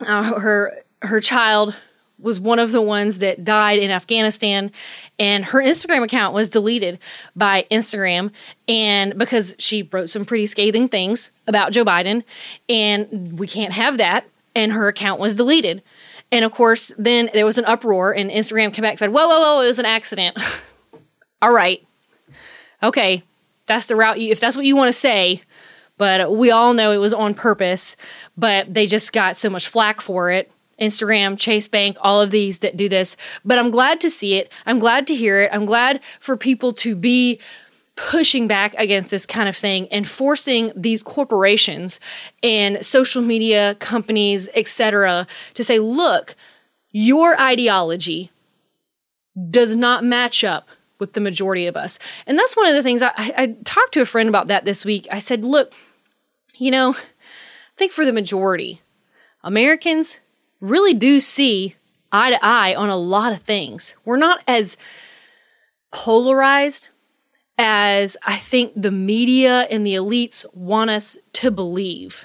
Uh, 0.00 0.38
her 0.38 0.84
her 1.02 1.20
child 1.20 1.74
was 2.20 2.40
one 2.40 2.58
of 2.58 2.72
the 2.72 2.82
ones 2.82 3.18
that 3.18 3.44
died 3.44 3.78
in 3.78 3.90
Afghanistan 3.90 4.72
and 5.18 5.44
her 5.46 5.62
Instagram 5.62 6.02
account 6.02 6.34
was 6.34 6.48
deleted 6.48 6.98
by 7.36 7.66
Instagram 7.70 8.32
and 8.66 9.16
because 9.16 9.54
she 9.58 9.82
wrote 9.82 10.08
some 10.08 10.24
pretty 10.24 10.46
scathing 10.46 10.88
things 10.88 11.30
about 11.46 11.72
Joe 11.72 11.84
Biden 11.84 12.24
and 12.68 13.38
we 13.38 13.46
can't 13.46 13.72
have 13.72 13.98
that 13.98 14.24
and 14.54 14.72
her 14.72 14.88
account 14.88 15.20
was 15.20 15.34
deleted. 15.34 15.82
And 16.30 16.44
of 16.44 16.52
course, 16.52 16.92
then 16.98 17.30
there 17.32 17.46
was 17.46 17.58
an 17.58 17.64
uproar, 17.64 18.14
and 18.14 18.30
Instagram 18.30 18.74
came 18.74 18.82
back 18.82 18.92
and 18.92 18.98
said, 18.98 19.12
Whoa, 19.12 19.26
whoa, 19.26 19.40
whoa, 19.40 19.62
it 19.62 19.66
was 19.66 19.78
an 19.78 19.86
accident. 19.86 20.36
All 21.42 21.52
right. 21.52 21.86
Okay. 22.82 23.22
That's 23.66 23.86
the 23.86 23.96
route 23.96 24.20
you, 24.20 24.30
if 24.30 24.40
that's 24.40 24.56
what 24.56 24.64
you 24.64 24.76
want 24.76 24.88
to 24.88 24.92
say. 24.92 25.42
But 25.98 26.32
we 26.32 26.52
all 26.52 26.74
know 26.74 26.92
it 26.92 26.98
was 26.98 27.12
on 27.12 27.34
purpose, 27.34 27.96
but 28.36 28.72
they 28.72 28.86
just 28.86 29.12
got 29.12 29.36
so 29.36 29.50
much 29.50 29.66
flack 29.66 30.00
for 30.00 30.30
it. 30.30 30.50
Instagram, 30.80 31.38
Chase 31.38 31.68
Bank, 31.68 31.96
all 32.00 32.20
of 32.20 32.30
these 32.30 32.60
that 32.60 32.76
do 32.76 32.88
this. 32.88 33.16
But 33.44 33.58
I'm 33.58 33.70
glad 33.70 34.00
to 34.02 34.10
see 34.10 34.34
it. 34.34 34.52
I'm 34.66 34.78
glad 34.78 35.06
to 35.08 35.14
hear 35.14 35.42
it. 35.42 35.50
I'm 35.52 35.66
glad 35.66 36.04
for 36.20 36.36
people 36.36 36.72
to 36.74 36.94
be 36.94 37.40
pushing 37.96 38.46
back 38.46 38.74
against 38.78 39.10
this 39.10 39.26
kind 39.26 39.48
of 39.48 39.56
thing 39.56 39.88
and 39.88 40.08
forcing 40.08 40.72
these 40.76 41.02
corporations 41.02 41.98
and 42.42 42.84
social 42.84 43.22
media 43.22 43.74
companies, 43.80 44.48
etc., 44.54 45.26
to 45.54 45.64
say, 45.64 45.80
look, 45.80 46.36
your 46.92 47.38
ideology 47.40 48.30
does 49.50 49.74
not 49.74 50.04
match 50.04 50.44
up 50.44 50.68
with 50.98 51.12
the 51.12 51.20
majority 51.20 51.66
of 51.66 51.76
us. 51.76 51.98
And 52.26 52.38
that's 52.38 52.56
one 52.56 52.66
of 52.66 52.74
the 52.74 52.82
things 52.82 53.02
I, 53.02 53.12
I, 53.16 53.56
talked 53.64 53.94
to 53.94 54.00
a 54.00 54.06
friend 54.06 54.28
about 54.28 54.48
that 54.48 54.64
this 54.64 54.84
week. 54.84 55.06
I 55.10 55.20
said, 55.20 55.44
look, 55.44 55.72
you 56.56 56.70
know, 56.70 56.90
I 56.90 57.76
think 57.76 57.92
for 57.92 58.04
the 58.04 58.12
majority, 58.12 58.80
Americans 59.44 60.18
really 60.60 60.94
do 60.94 61.20
see 61.20 61.76
eye 62.12 62.30
to 62.30 62.38
eye 62.42 62.74
on 62.74 62.88
a 62.88 62.96
lot 62.96 63.32
of 63.32 63.42
things. 63.42 63.94
We're 64.04 64.16
not 64.16 64.42
as 64.46 64.76
polarized 65.92 66.88
as 67.58 68.16
I 68.24 68.36
think 68.36 68.72
the 68.76 68.90
media 68.90 69.62
and 69.62 69.84
the 69.84 69.94
elites 69.94 70.44
want 70.54 70.90
us 70.90 71.18
to 71.34 71.50
believe. 71.50 72.24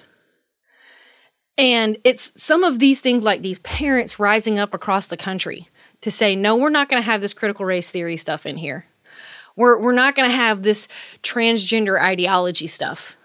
And 1.58 1.98
it's 2.04 2.32
some 2.36 2.64
of 2.64 2.80
these 2.80 3.02
things 3.02 3.24
like 3.24 3.42
these 3.42 3.60
parents 3.60 4.20
rising 4.20 4.58
up 4.58 4.74
across 4.74 5.08
the 5.08 5.18
country 5.18 5.70
to 6.02 6.12
say, 6.12 6.36
no, 6.36 6.56
we're 6.56 6.70
not 6.70 6.90
going 6.90 7.02
to 7.02 7.06
have 7.06 7.22
this 7.22 7.34
critical 7.34 7.66
race 7.66 7.90
theory 7.92 8.18
stuff 8.18 8.46
in 8.46 8.58
here. 8.58 8.86
We're, 9.56 9.80
we're 9.80 9.94
not 9.94 10.16
going 10.16 10.30
to 10.30 10.36
have 10.36 10.64
this 10.64 10.88
transgender 11.22 12.02
ideology 12.02 12.68
stuff 12.68 13.18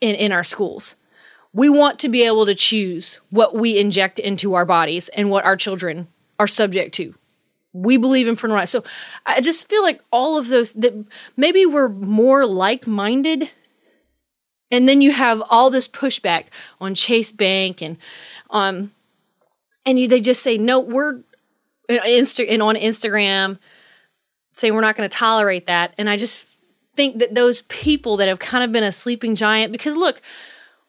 in, 0.00 0.14
in 0.14 0.32
our 0.32 0.44
schools. 0.44 0.94
We 1.54 1.68
want 1.68 1.98
to 2.00 2.08
be 2.08 2.22
able 2.24 2.46
to 2.46 2.54
choose 2.54 3.20
what 3.30 3.54
we 3.54 3.78
inject 3.78 4.18
into 4.18 4.54
our 4.54 4.64
bodies 4.64 5.08
and 5.10 5.30
what 5.30 5.44
our 5.44 5.56
children 5.56 6.08
are 6.38 6.46
subject 6.46 6.94
to 6.94 7.14
we 7.72 7.96
believe 7.96 8.28
in 8.28 8.36
parental 8.36 8.56
rights. 8.56 8.70
So 8.70 8.84
I 9.24 9.40
just 9.40 9.68
feel 9.68 9.82
like 9.82 10.00
all 10.10 10.36
of 10.36 10.48
those 10.48 10.72
that 10.74 11.06
maybe 11.36 11.64
we're 11.64 11.88
more 11.88 12.46
like 12.46 12.86
minded. 12.86 13.50
And 14.70 14.88
then 14.88 15.00
you 15.02 15.12
have 15.12 15.42
all 15.50 15.70
this 15.70 15.88
pushback 15.88 16.46
on 16.80 16.94
Chase 16.94 17.32
Bank 17.32 17.82
and 17.82 17.96
um 18.50 18.92
and 19.84 19.98
you, 19.98 20.06
they 20.06 20.20
just 20.20 20.42
say 20.42 20.58
no 20.58 20.80
we're 20.80 21.20
Insta- 21.90 22.46
and 22.48 22.62
on 22.62 22.76
Instagram 22.76 23.58
saying 24.52 24.74
we're 24.74 24.80
not 24.80 24.96
going 24.96 25.08
to 25.08 25.14
tolerate 25.14 25.66
that 25.66 25.94
and 25.98 26.08
I 26.08 26.16
just 26.16 26.46
think 26.96 27.18
that 27.18 27.34
those 27.34 27.62
people 27.62 28.16
that 28.18 28.28
have 28.28 28.38
kind 28.38 28.62
of 28.62 28.70
been 28.70 28.84
a 28.84 28.92
sleeping 28.92 29.34
giant 29.34 29.72
because 29.72 29.96
look 29.96 30.22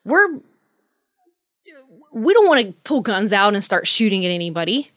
we're 0.05 0.39
we 2.13 2.33
don't 2.33 2.47
want 2.47 2.65
to 2.65 2.73
pull 2.83 3.01
guns 3.01 3.33
out 3.33 3.53
and 3.53 3.63
start 3.63 3.87
shooting 3.87 4.25
at 4.25 4.31
anybody. 4.31 4.91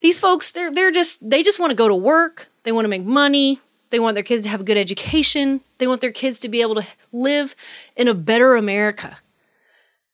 These 0.00 0.18
folks 0.18 0.50
they're 0.50 0.72
they're 0.72 0.92
just 0.92 1.28
they 1.28 1.42
just 1.42 1.58
want 1.58 1.70
to 1.70 1.76
go 1.76 1.88
to 1.88 1.94
work. 1.94 2.48
They 2.62 2.72
want 2.72 2.84
to 2.84 2.88
make 2.88 3.04
money. 3.04 3.60
They 3.90 3.98
want 3.98 4.14
their 4.14 4.22
kids 4.22 4.42
to 4.42 4.48
have 4.50 4.60
a 4.60 4.64
good 4.64 4.76
education. 4.76 5.62
They 5.78 5.86
want 5.86 6.02
their 6.02 6.12
kids 6.12 6.38
to 6.40 6.48
be 6.48 6.60
able 6.60 6.76
to 6.76 6.86
live 7.12 7.56
in 7.96 8.06
a 8.06 8.14
better 8.14 8.54
america 8.54 9.18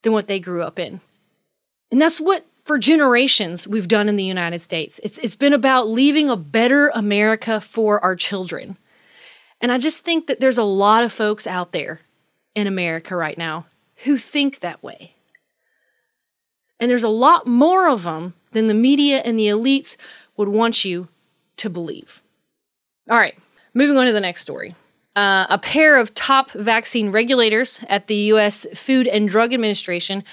than 0.03 0.13
what 0.13 0.29
they 0.29 0.39
grew 0.39 0.63
up 0.63 0.79
in. 0.79 1.01
And 1.91 2.01
that's 2.01 2.21
what 2.21 2.47
for 2.65 2.79
generations 2.79 3.67
we've 3.69 3.89
done 3.89 4.09
in 4.09 4.17
the 4.17 4.25
united 4.25 4.61
states. 4.61 5.01
It's 5.03 5.19
it's 5.19 5.37
been 5.37 5.53
about 5.53 5.89
leaving 5.89 6.31
a 6.31 6.37
better 6.37 6.89
america 6.95 7.61
for 7.61 8.03
our 8.03 8.15
children. 8.17 8.79
And 9.61 9.73
i 9.73 9.79
just 9.79 10.05
think 10.05 10.29
that 10.29 10.41
there's 10.41 10.59
a 10.59 10.65
lot 10.65 11.05
of 11.05 11.13
folks 11.13 11.47
out 11.47 11.73
there 11.73 12.01
in 12.55 12.67
america 12.67 13.17
right 13.17 13.37
now 13.37 13.67
who 14.05 14.17
think 14.17 14.61
that 14.61 14.83
way 14.83 15.14
and 16.81 16.91
there's 16.91 17.05
a 17.05 17.09
lot 17.09 17.47
more 17.47 17.89
of 17.89 18.03
them 18.03 18.35
than 18.53 18.67
the 18.67 18.75
media 18.75 19.19
and 19.25 19.39
the 19.39 19.47
elites 19.47 19.97
would 20.37 20.49
want 20.49 20.85
you 20.85 21.09
to 21.57 21.71
believe. 21.71 22.23
All 23.11 23.19
right, 23.19 23.37
moving 23.75 23.97
on 23.97 24.07
to 24.07 24.13
the 24.13 24.21
next 24.21 24.43
story. 24.43 24.75
Uh, 25.15 25.47
a 25.49 25.59
pair 25.59 25.97
of 25.97 26.13
top 26.15 26.51
vaccine 26.53 27.11
regulators 27.11 27.81
at 27.89 28.09
the 28.09 28.17
U.S. 28.17 28.67
Food 28.75 29.07
and 29.07 29.29
Drug 29.29 29.55
Administration 29.55 30.25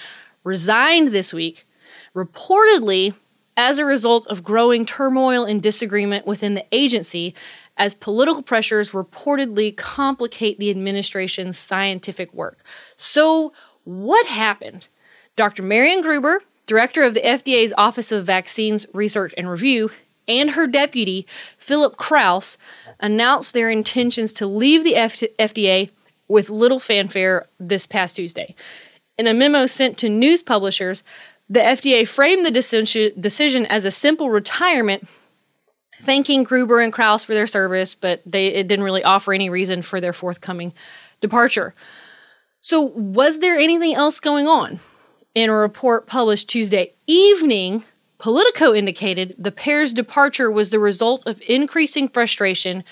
resigned 0.44 1.10
this 1.10 1.34
week, 1.34 1.68
reportedly 2.16 3.14
as 3.56 3.78
a 3.78 3.86
result 3.86 4.26
of 4.28 4.44
growing 4.44 4.86
turmoil 4.86 5.44
and 5.46 5.62
disagreement 5.62 6.26
within 6.26 6.56
the 6.56 6.66
agency 6.72 7.36
as 7.78 7.94
political 7.94 8.42
pressures 8.42 8.92
reportedly 8.92 9.76
complicate 9.76 10.58
the 10.58 10.70
administration's 10.70 11.58
scientific 11.58 12.34
work. 12.34 12.64
So, 12.96 13.54
what 13.84 14.26
happened? 14.28 14.88
Dr. 15.36 15.64
Marion 15.64 16.02
Gruber, 16.02 16.42
director 16.66 17.04
of 17.04 17.14
the 17.14 17.22
FDA's 17.22 17.74
Office 17.78 18.12
of 18.12 18.26
Vaccines 18.26 18.86
Research 18.94 19.34
and 19.38 19.50
Review, 19.50 19.92
and 20.28 20.52
her 20.52 20.68
deputy, 20.68 21.26
Philip 21.58 21.98
Krause, 21.98 22.58
announced 23.00 23.54
their 23.54 23.70
intentions 23.70 24.34
to 24.34 24.46
leave 24.46 24.84
the 24.84 24.96
F- 24.96 25.24
FDA 25.40 25.90
with 26.28 26.50
little 26.50 26.80
fanfare 26.80 27.48
this 27.60 27.86
past 27.86 28.16
Tuesday. 28.16 28.56
In 29.18 29.28
a 29.28 29.34
memo 29.34 29.66
sent 29.66 29.98
to 30.00 30.10
news 30.10 30.42
publishers, 30.42 31.04
the 31.50 31.60
FDA 31.60 32.08
framed 32.08 32.46
the 32.46 32.52
decision, 32.52 33.66
as 33.66 33.84
a 33.84 33.92
simple 33.92 34.30
retirement, 34.30 35.08
thanking 36.02 36.44
Gruber 36.44 36.80
and 36.80 36.94
Krause 36.94 37.26
for 37.26 37.34
their 37.34 37.48
service, 37.48 37.94
but 37.94 38.22
they 38.26 38.48
it 38.48 38.70
didn't 38.70 38.86
really 38.86 39.04
offer 39.04 39.34
any 39.34 39.50
reason 39.50 39.82
for 39.82 40.00
their 40.00 40.14
forthcoming 40.14 40.74
departure. 41.20 41.76
So, 42.62 42.82
was 42.82 43.40
there 43.40 43.58
anything 43.58 43.94
else 43.94 44.22
going 44.22 44.48
on? 44.48 44.80
In 45.34 45.50
a 45.50 45.56
report 45.56 46.08
published 46.08 46.50
Tuesday 46.50 46.94
evening, 47.08 47.86
Politico 48.18 48.74
indicated 48.74 49.34
the 49.38 49.52
pair's 49.52 49.94
departure 49.94 50.52
was 50.52 50.72
the 50.72 50.80
result 50.80 51.26
of 51.26 51.42
increasing 51.48 52.10
frustration 52.10 52.84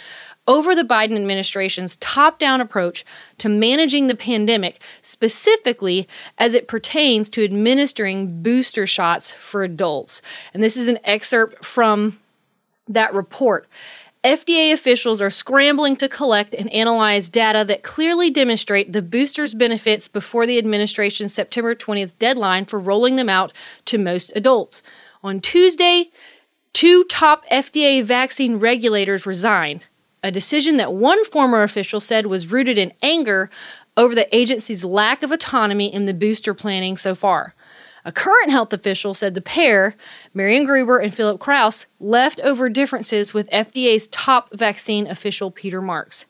over 0.47 0.73
the 0.73 0.83
Biden 0.83 1.17
administration's 1.17 1.97
top 1.97 2.39
down 2.39 2.61
approach 2.61 3.03
to 3.39 3.49
managing 3.49 4.07
the 4.07 4.15
pandemic, 4.15 4.81
specifically 5.01 6.07
as 6.37 6.55
it 6.55 6.69
pertains 6.69 7.27
to 7.29 7.43
administering 7.43 8.41
booster 8.41 8.87
shots 8.87 9.31
for 9.31 9.63
adults. 9.63 10.21
And 10.53 10.63
this 10.63 10.77
is 10.77 10.87
an 10.87 10.99
excerpt 11.03 11.65
from 11.65 12.19
that 12.87 13.13
report. 13.13 13.67
FDA 14.23 14.73
officials 14.73 15.21
are 15.21 15.29
scrambling 15.29 15.95
to 15.95 16.09
collect 16.09 16.53
and 16.53 16.69
analyze 16.73 17.29
data 17.29 17.63
that 17.63 17.83
clearly 17.83 18.29
demonstrate 18.29 18.91
the 18.91 19.01
boosters' 19.01 19.53
benefits 19.53 20.09
before 20.09 20.45
the 20.45 20.57
administration's 20.57 21.33
September 21.33 21.73
20th 21.73 22.17
deadline 22.19 22.65
for 22.65 22.79
rolling 22.79 23.15
them 23.15 23.29
out 23.29 23.53
to 23.85 23.97
most 23.97 24.33
adults. 24.35 24.83
On 25.23 25.39
Tuesday, 25.39 26.11
two 26.73 27.05
top 27.05 27.45
FDA 27.49 28.03
vaccine 28.03 28.57
regulators 28.57 29.25
resigned, 29.25 29.85
a 30.21 30.31
decision 30.31 30.75
that 30.75 30.91
one 30.91 31.23
former 31.23 31.63
official 31.63 32.01
said 32.01 32.25
was 32.25 32.51
rooted 32.51 32.77
in 32.77 32.91
anger 33.01 33.49
over 33.95 34.13
the 34.13 34.35
agency's 34.35 34.83
lack 34.83 35.23
of 35.23 35.31
autonomy 35.31 35.93
in 35.93 36.07
the 36.07 36.13
booster 36.13 36.53
planning 36.53 36.97
so 36.97 37.15
far. 37.15 37.55
A 38.09 38.11
current 38.11 38.49
health 38.49 38.73
official 38.73 39.13
said 39.13 39.35
the 39.35 39.39
pair, 39.39 39.95
Marion 40.33 40.65
Gruber 40.65 40.97
and 40.97 41.13
Philip 41.13 41.39
Krause, 41.39 41.85
left 41.99 42.39
over 42.39 42.67
differences 42.67 43.35
with 43.35 43.47
FDA's 43.51 44.07
top 44.07 44.51
vaccine 44.51 45.05
official, 45.05 45.51
Peter 45.51 45.79
Marks. 45.79 46.25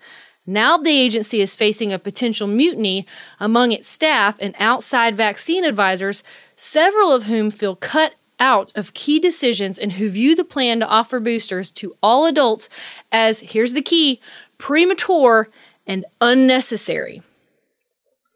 Now 0.45 0.77
the 0.77 0.89
agency 0.89 1.39
is 1.39 1.55
facing 1.55 1.93
a 1.93 1.97
potential 1.97 2.47
mutiny 2.47 3.07
among 3.39 3.71
its 3.71 3.87
staff 3.87 4.35
and 4.41 4.55
outside 4.59 5.15
vaccine 5.15 5.63
advisors, 5.63 6.21
several 6.57 7.13
of 7.13 7.27
whom 7.27 7.49
feel 7.49 7.77
cut 7.77 8.15
out 8.41 8.73
of 8.75 8.93
key 8.93 9.17
decisions 9.17 9.79
and 9.79 9.93
who 9.93 10.09
view 10.09 10.35
the 10.35 10.43
plan 10.43 10.81
to 10.81 10.85
offer 10.85 11.21
boosters 11.21 11.71
to 11.71 11.95
all 12.03 12.25
adults 12.25 12.67
as, 13.09 13.39
here's 13.39 13.71
the 13.71 13.81
key, 13.81 14.19
premature 14.57 15.47
and 15.87 16.03
unnecessary. 16.19 17.23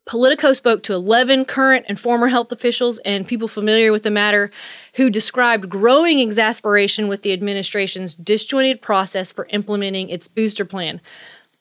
Politico 0.06 0.54
spoke 0.54 0.84
to 0.84 0.94
11 0.94 1.46
current 1.46 1.86
and 1.88 2.00
former 2.00 2.28
health 2.28 2.52
officials 2.52 2.98
and 3.00 3.28
people 3.28 3.48
familiar 3.48 3.92
with 3.92 4.04
the 4.04 4.12
matter 4.12 4.52
who 4.96 5.10
described 5.10 5.70
growing 5.70 6.20
exasperation 6.20 7.08
with 7.08 7.22
the 7.22 7.32
administration's 7.32 8.14
disjointed 8.14 8.82
process 8.82 9.32
for 9.32 9.48
implementing 9.52 10.10
its 10.10 10.28
booster 10.28 10.66
plan. 10.66 11.00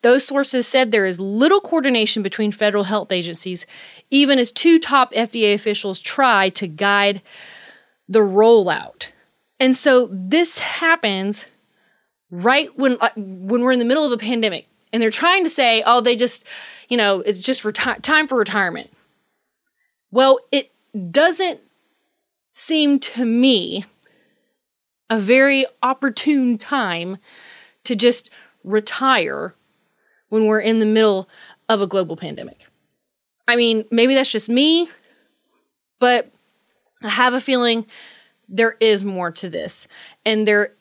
Those 0.02 0.26
sources 0.26 0.66
said 0.66 0.90
there 0.90 1.06
is 1.06 1.20
little 1.20 1.60
coordination 1.60 2.24
between 2.24 2.50
federal 2.50 2.84
health 2.84 3.12
agencies, 3.12 3.64
even 4.10 4.40
as 4.40 4.50
two 4.50 4.80
top 4.80 5.12
FDA 5.12 5.54
officials 5.54 6.00
try 6.00 6.48
to 6.50 6.66
guide 6.66 7.22
the 8.08 8.18
rollout. 8.18 9.08
And 9.60 9.76
so 9.76 10.08
this 10.10 10.58
happens 10.58 11.46
right 12.32 12.76
when 12.76 12.96
uh, 13.00 13.10
when 13.14 13.60
we're 13.62 13.70
in 13.70 13.78
the 13.78 13.84
middle 13.84 14.04
of 14.04 14.10
a 14.10 14.18
pandemic 14.18 14.66
and 14.92 15.02
they're 15.02 15.10
trying 15.10 15.44
to 15.44 15.50
say, 15.50 15.82
oh, 15.86 16.00
they 16.00 16.16
just, 16.16 16.46
you 16.88 16.96
know, 16.96 17.20
it's 17.20 17.40
just 17.40 17.62
reti- 17.62 18.02
time 18.02 18.28
for 18.28 18.36
retirement. 18.36 18.90
Well, 20.10 20.38
it 20.50 20.70
doesn't 21.10 21.60
seem 22.52 22.98
to 23.00 23.24
me 23.24 23.86
a 25.08 25.18
very 25.18 25.66
opportune 25.82 26.58
time 26.58 27.18
to 27.84 27.96
just 27.96 28.30
retire 28.64 29.54
when 30.28 30.46
we're 30.46 30.60
in 30.60 30.78
the 30.78 30.86
middle 30.86 31.28
of 31.68 31.80
a 31.80 31.86
global 31.86 32.16
pandemic. 32.16 32.66
I 33.48 33.56
mean, 33.56 33.84
maybe 33.90 34.14
that's 34.14 34.30
just 34.30 34.48
me, 34.48 34.88
but 35.98 36.30
I 37.02 37.08
have 37.08 37.34
a 37.34 37.40
feeling 37.40 37.86
there 38.48 38.76
is 38.80 39.04
more 39.04 39.30
to 39.32 39.48
this. 39.48 39.88
And 40.24 40.46
there 40.46 40.74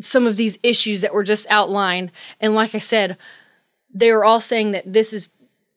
some 0.00 0.26
of 0.26 0.36
these 0.36 0.58
issues 0.62 1.00
that 1.00 1.14
were 1.14 1.24
just 1.24 1.46
outlined 1.48 2.12
and 2.40 2.54
like 2.54 2.74
I 2.74 2.78
said, 2.78 3.16
they 3.98 4.12
were 4.12 4.24
all 4.24 4.40
saying 4.40 4.72
that 4.72 4.92
this 4.92 5.12
is 5.12 5.28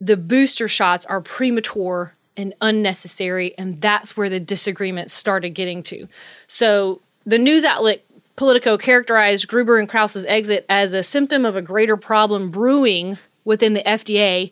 the 0.01 0.17
booster 0.17 0.67
shots 0.67 1.05
are 1.05 1.21
premature 1.21 2.13
and 2.35 2.53
unnecessary 2.61 3.57
and 3.57 3.81
that's 3.81 4.15
where 4.15 4.29
the 4.29 4.39
disagreement 4.39 5.09
started 5.09 5.49
getting 5.51 5.83
to. 5.83 6.07
So 6.47 7.01
the 7.25 7.39
news 7.39 7.63
outlet 7.63 8.03
Politico 8.35 8.77
characterized 8.77 9.49
Gruber 9.49 9.79
and 9.79 9.89
Krause's 9.89 10.25
exit 10.25 10.65
as 10.69 10.93
a 10.93 11.03
symptom 11.03 11.45
of 11.45 11.57
a 11.57 11.61
greater 11.61 11.97
problem 11.97 12.51
brewing 12.51 13.17
within 13.43 13.73
the 13.73 13.83
FDA, 13.83 14.51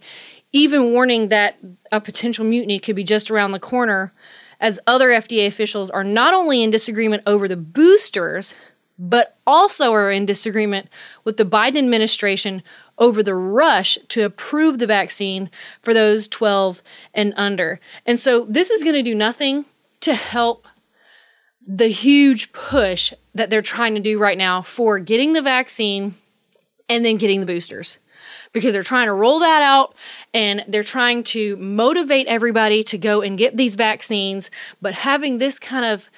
even 0.52 0.92
warning 0.92 1.30
that 1.30 1.58
a 1.90 2.02
potential 2.02 2.44
mutiny 2.44 2.80
could 2.80 2.98
be 2.98 3.06
just 3.06 3.32
around 3.32 3.54
the 3.54 3.60
corner, 3.60 4.12
as 4.60 4.80
other 4.88 5.10
FDA 5.12 5.48
officials 5.48 5.90
are 5.90 6.04
not 6.04 6.34
only 6.34 6.64
in 6.64 6.70
disagreement 6.70 7.24
over 7.26 7.48
the 7.48 7.56
boosters, 7.56 8.54
but 9.00 9.38
also 9.46 9.94
are 9.94 10.12
in 10.12 10.26
disagreement 10.26 10.90
with 11.24 11.38
the 11.38 11.46
Biden 11.46 11.78
administration 11.78 12.64
over 12.98 13.22
the 13.22 13.36
rush 13.36 13.98
to 14.10 14.24
approve 14.24 14.80
the 14.80 14.88
vaccine 14.88 15.50
for 15.82 15.94
those 15.94 16.28
12 16.28 16.82
and 17.14 17.34
under. 17.36 17.80
And 18.06 18.20
so 18.20 18.46
this 18.46 18.70
is 18.70 18.84
going 18.84 18.96
to 18.96 19.04
do 19.04 19.16
nothing 19.16 19.66
to 20.02 20.14
help 20.14 20.68
the 21.66 21.90
huge 21.90 22.54
push 22.54 23.14
that 23.36 23.50
they're 23.50 23.62
trying 23.62 23.94
to 23.96 24.00
do 24.00 24.18
right 24.18 24.38
now 24.38 24.62
for 24.62 25.00
getting 25.00 25.34
the 25.34 25.42
vaccine 25.42 26.16
and 26.88 27.04
then 27.04 27.18
getting 27.18 27.42
the 27.42 27.46
boosters 27.46 27.98
because 28.54 28.74
they're 28.74 28.84
trying 28.84 29.08
to 29.08 29.14
roll 29.14 29.40
that 29.40 29.62
out 29.62 29.94
and 30.34 30.64
they're 30.68 30.84
trying 30.84 31.24
to 31.24 31.58
motivate 31.58 32.26
everybody 32.28 32.84
to 32.84 32.98
go 32.98 33.22
and 33.22 33.38
get 33.38 33.58
these 33.58 33.76
vaccines 33.76 34.50
but 34.82 34.94
having 34.94 35.38
this 35.38 35.60
kind 35.60 35.86
of 35.86 36.10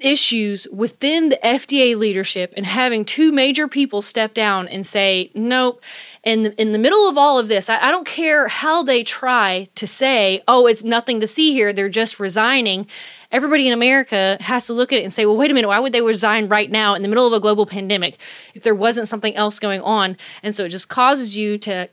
issues 0.00 0.66
within 0.72 1.28
the 1.28 1.38
FDA 1.42 1.96
leadership 1.96 2.52
and 2.56 2.66
having 2.66 3.04
two 3.04 3.32
major 3.32 3.68
people 3.68 4.02
step 4.02 4.34
down 4.34 4.68
and 4.68 4.86
say, 4.86 5.30
nope. 5.34 5.82
In 6.24 6.42
the, 6.42 6.60
in 6.60 6.72
the 6.72 6.78
middle 6.78 7.08
of 7.08 7.16
all 7.16 7.38
of 7.38 7.48
this, 7.48 7.68
I, 7.68 7.88
I 7.88 7.90
don't 7.90 8.06
care 8.06 8.48
how 8.48 8.82
they 8.82 9.02
try 9.02 9.68
to 9.74 9.86
say, 9.86 10.42
oh, 10.46 10.66
it's 10.66 10.84
nothing 10.84 11.20
to 11.20 11.26
see 11.26 11.52
here. 11.52 11.72
They're 11.72 11.88
just 11.88 12.20
resigning. 12.20 12.86
Everybody 13.30 13.66
in 13.66 13.72
America 13.72 14.36
has 14.40 14.66
to 14.66 14.72
look 14.72 14.92
at 14.92 14.98
it 14.98 15.04
and 15.04 15.12
say, 15.12 15.26
well, 15.26 15.36
wait 15.36 15.50
a 15.50 15.54
minute. 15.54 15.68
Why 15.68 15.78
would 15.78 15.92
they 15.92 16.02
resign 16.02 16.48
right 16.48 16.70
now 16.70 16.94
in 16.94 17.02
the 17.02 17.08
middle 17.08 17.26
of 17.26 17.32
a 17.32 17.40
global 17.40 17.66
pandemic 17.66 18.18
if 18.54 18.62
there 18.62 18.74
wasn't 18.74 19.08
something 19.08 19.34
else 19.34 19.58
going 19.58 19.80
on? 19.82 20.16
And 20.42 20.54
so 20.54 20.64
it 20.64 20.70
just 20.70 20.88
causes 20.88 21.36
you 21.36 21.58
to 21.58 21.88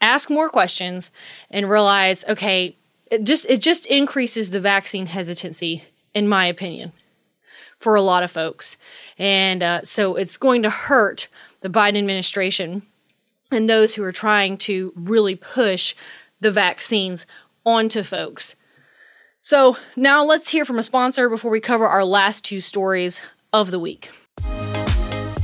ask 0.00 0.30
more 0.30 0.48
questions 0.48 1.10
and 1.50 1.68
realize, 1.68 2.24
okay, 2.28 2.76
it 3.10 3.24
just, 3.24 3.46
it 3.48 3.60
just 3.60 3.86
increases 3.86 4.50
the 4.50 4.60
vaccine 4.60 5.06
hesitancy, 5.06 5.84
in 6.14 6.28
my 6.28 6.46
opinion 6.46 6.92
for 7.82 7.94
a 7.94 8.02
lot 8.02 8.22
of 8.22 8.30
folks. 8.30 8.76
And 9.18 9.62
uh, 9.62 9.82
so 9.82 10.16
it's 10.16 10.36
going 10.36 10.62
to 10.62 10.70
hurt 10.70 11.28
the 11.60 11.68
Biden 11.68 11.98
administration 11.98 12.82
and 13.50 13.68
those 13.68 13.94
who 13.94 14.02
are 14.02 14.12
trying 14.12 14.56
to 14.58 14.92
really 14.96 15.36
push 15.36 15.94
the 16.40 16.50
vaccines 16.50 17.26
onto 17.64 18.02
folks. 18.02 18.56
So 19.40 19.76
now 19.96 20.24
let's 20.24 20.48
hear 20.48 20.64
from 20.64 20.78
a 20.78 20.82
sponsor 20.82 21.28
before 21.28 21.50
we 21.50 21.60
cover 21.60 21.86
our 21.86 22.04
last 22.04 22.44
two 22.44 22.60
stories 22.60 23.20
of 23.52 23.70
the 23.70 23.78
week. 23.78 24.10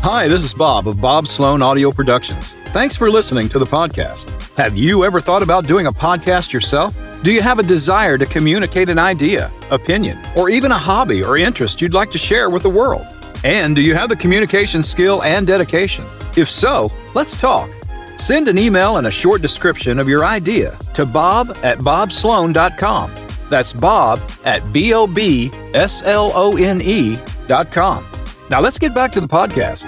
Hi, 0.01 0.29
this 0.29 0.45
is 0.45 0.55
Bob 0.55 0.87
of 0.87 1.01
Bob 1.01 1.27
Slone 1.27 1.61
Audio 1.61 1.91
Productions. 1.91 2.53
Thanks 2.67 2.97
for 2.97 3.11
listening 3.11 3.49
to 3.51 3.59
the 3.59 3.65
podcast. 3.65 4.31
Have 4.57 4.77
you 4.77 5.05
ever 5.05 5.21
thought 5.21 5.43
about 5.43 5.67
doing 5.67 5.87
a 5.87 5.93
podcast 5.93 6.53
yourself? 6.53 6.97
Do 7.23 7.33
you 7.33 7.43
have 7.43 7.59
a 7.59 7.63
desire 7.65 8.17
to 8.17 8.25
communicate 8.27 8.91
an 8.91 8.99
idea, 8.99 9.51
opinion, 9.71 10.19
or 10.37 10.51
even 10.51 10.71
a 10.71 10.79
hobby 10.79 11.23
or 11.23 11.37
interest 11.37 11.81
you'd 11.83 11.95
like 11.95 12.11
to 12.11 12.19
share 12.19 12.49
with 12.49 12.63
the 12.63 12.71
world? 12.71 13.07
And 13.45 13.75
do 13.75 13.83
you 13.83 13.95
have 13.95 14.09
the 14.09 14.17
communication 14.17 14.83
skill 14.83 15.23
and 15.25 15.47
dedication? 15.47 16.05
If 16.37 16.51
so, 16.51 16.93
let's 17.15 17.39
talk. 17.41 17.71
Send 18.17 18.49
an 18.49 18.59
email 18.59 18.97
and 18.99 19.07
a 19.07 19.11
short 19.13 19.43
description 19.43 19.99
of 19.99 20.09
your 20.09 20.25
idea 20.25 20.77
to 20.95 21.07
bob 21.07 21.57
at 21.63 21.79
bobslone.com. 21.79 23.11
That's 23.51 23.73
bob 23.73 24.21
at 24.45 24.73
B 24.73 24.93
O 24.95 25.07
B 25.07 25.51
S 25.75 26.03
L 26.05 26.31
O 26.35 26.57
N 26.57 26.81
E 26.83 27.19
dot 27.47 27.73
com. 27.73 28.05
Now 28.51 28.61
let's 28.61 28.79
get 28.79 28.95
back 28.95 29.13
to 29.13 29.21
the 29.21 29.29
podcast. 29.29 29.85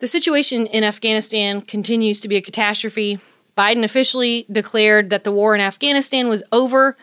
The 0.00 0.06
situation 0.06 0.66
in 0.66 0.84
Afghanistan 0.84 1.60
continues 1.60 2.20
to 2.20 2.28
be 2.28 2.36
a 2.36 2.42
catastrophe. 2.42 3.18
Biden 3.56 3.84
officially 3.84 4.46
declared 4.50 5.10
that 5.10 5.24
the 5.24 5.32
war 5.32 5.54
in 5.54 5.60
Afghanistan 5.60 6.28
was 6.28 6.42
over 6.50 6.96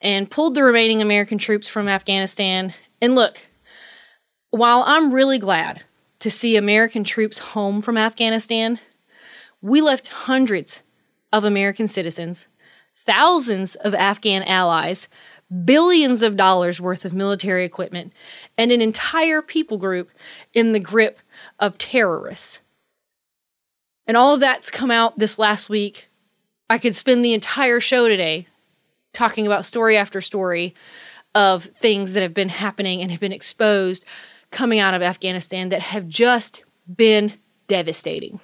and 0.00 0.30
pulled 0.30 0.54
the 0.54 0.62
remaining 0.62 1.02
American 1.02 1.38
troops 1.38 1.68
from 1.68 1.88
Afghanistan. 1.88 2.74
And 3.00 3.14
look, 3.14 3.40
while 4.50 4.84
I'm 4.86 5.12
really 5.12 5.38
glad 5.38 5.82
to 6.20 6.30
see 6.30 6.56
American 6.56 7.04
troops 7.04 7.38
home 7.38 7.80
from 7.80 7.96
Afghanistan, 7.96 8.78
we 9.60 9.80
left 9.80 10.08
hundreds 10.08 10.82
of 11.32 11.44
American 11.44 11.88
citizens, 11.88 12.48
thousands 12.96 13.76
of 13.76 13.94
Afghan 13.94 14.42
allies, 14.42 15.08
billions 15.64 16.22
of 16.22 16.36
dollars 16.36 16.80
worth 16.80 17.04
of 17.04 17.14
military 17.14 17.64
equipment, 17.64 18.12
and 18.56 18.70
an 18.70 18.80
entire 18.80 19.42
people 19.42 19.78
group 19.78 20.10
in 20.52 20.72
the 20.72 20.80
grip 20.80 21.18
of 21.58 21.78
terrorists. 21.78 22.60
And 24.06 24.16
all 24.16 24.34
of 24.34 24.40
that's 24.40 24.70
come 24.70 24.90
out 24.90 25.18
this 25.18 25.38
last 25.38 25.68
week. 25.68 26.08
I 26.70 26.78
could 26.78 26.94
spend 26.94 27.24
the 27.24 27.34
entire 27.34 27.80
show 27.80 28.08
today 28.08 28.46
talking 29.12 29.46
about 29.46 29.66
story 29.66 29.96
after 29.96 30.20
story 30.20 30.74
of 31.34 31.64
things 31.80 32.14
that 32.14 32.22
have 32.22 32.34
been 32.34 32.48
happening 32.48 33.00
and 33.00 33.10
have 33.10 33.20
been 33.20 33.32
exposed 33.32 34.04
coming 34.50 34.78
out 34.78 34.94
of 34.94 35.02
Afghanistan 35.02 35.68
that 35.70 35.82
have 35.82 36.08
just 36.08 36.64
been 36.94 37.34
devastating. 37.68 38.40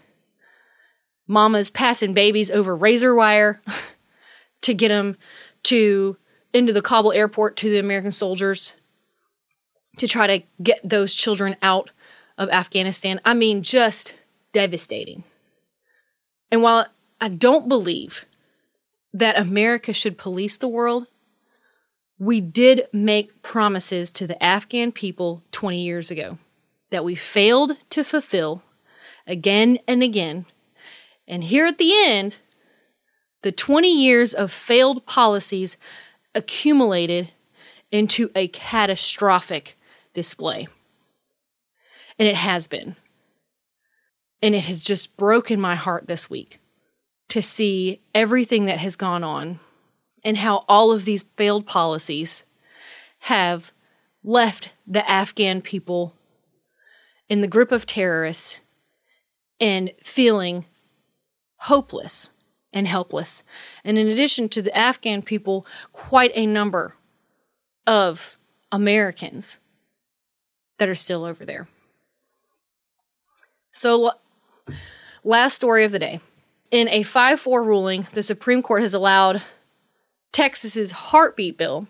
Mamas 1.26 1.70
passing 1.70 2.12
babies 2.12 2.50
over 2.50 2.76
razor 2.76 3.14
wire 3.14 3.62
to 4.62 4.74
get 4.74 4.88
them 4.88 5.16
to 5.64 6.16
into 6.54 6.72
the 6.72 6.80
Kabul 6.80 7.12
airport 7.12 7.56
to 7.56 7.68
the 7.68 7.78
American 7.78 8.12
soldiers 8.12 8.72
to 9.98 10.08
try 10.08 10.26
to 10.26 10.44
get 10.62 10.80
those 10.82 11.12
children 11.12 11.56
out 11.60 11.90
of 12.38 12.48
Afghanistan. 12.48 13.20
I 13.24 13.34
mean, 13.34 13.62
just 13.62 14.14
devastating. 14.52 15.24
And 16.50 16.62
while 16.62 16.86
I 17.20 17.28
don't 17.28 17.68
believe 17.68 18.24
that 19.12 19.38
America 19.38 19.92
should 19.92 20.16
police 20.16 20.56
the 20.56 20.68
world, 20.68 21.06
we 22.18 22.40
did 22.40 22.86
make 22.92 23.42
promises 23.42 24.10
to 24.12 24.26
the 24.26 24.40
Afghan 24.42 24.92
people 24.92 25.42
20 25.50 25.82
years 25.82 26.10
ago 26.10 26.38
that 26.90 27.04
we 27.04 27.14
failed 27.14 27.76
to 27.90 28.04
fulfill 28.04 28.62
again 29.26 29.78
and 29.88 30.02
again. 30.02 30.46
And 31.26 31.44
here 31.44 31.66
at 31.66 31.78
the 31.78 31.92
end, 32.06 32.36
the 33.42 33.52
20 33.52 33.92
years 33.92 34.32
of 34.32 34.52
failed 34.52 35.06
policies 35.06 35.76
accumulated 36.34 37.30
into 37.90 38.30
a 38.34 38.48
catastrophic 38.48 39.76
display. 40.12 40.66
And 42.18 42.28
it 42.28 42.36
has 42.36 42.66
been. 42.66 42.96
And 44.42 44.54
it 44.54 44.66
has 44.66 44.82
just 44.82 45.16
broken 45.16 45.60
my 45.60 45.74
heart 45.74 46.06
this 46.06 46.28
week 46.28 46.60
to 47.28 47.42
see 47.42 48.00
everything 48.14 48.66
that 48.66 48.78
has 48.78 48.96
gone 48.96 49.24
on 49.24 49.60
and 50.24 50.38
how 50.38 50.64
all 50.68 50.92
of 50.92 51.04
these 51.04 51.22
failed 51.22 51.66
policies 51.66 52.44
have 53.20 53.72
left 54.22 54.74
the 54.86 55.08
Afghan 55.08 55.60
people 55.60 56.14
in 57.28 57.40
the 57.40 57.48
grip 57.48 57.72
of 57.72 57.86
terrorists 57.86 58.60
and 59.60 59.92
feeling 60.02 60.66
hopeless 61.56 62.30
and 62.74 62.86
helpless. 62.86 63.42
And 63.84 63.96
in 63.96 64.08
addition 64.08 64.50
to 64.50 64.60
the 64.60 64.76
Afghan 64.76 65.22
people, 65.22 65.66
quite 65.92 66.32
a 66.34 66.46
number 66.46 66.94
of 67.86 68.36
Americans 68.70 69.58
that 70.78 70.88
are 70.88 70.94
still 70.94 71.24
over 71.24 71.46
there. 71.46 71.68
So 73.72 74.12
Last 75.26 75.54
story 75.54 75.84
of 75.84 75.92
the 75.92 75.98
day. 75.98 76.20
In 76.70 76.86
a 76.90 77.02
5 77.02 77.40
4 77.40 77.64
ruling, 77.64 78.06
the 78.12 78.22
Supreme 78.22 78.60
Court 78.60 78.82
has 78.82 78.92
allowed 78.92 79.40
Texas's 80.32 80.90
heartbeat 80.90 81.56
bill 81.56 81.86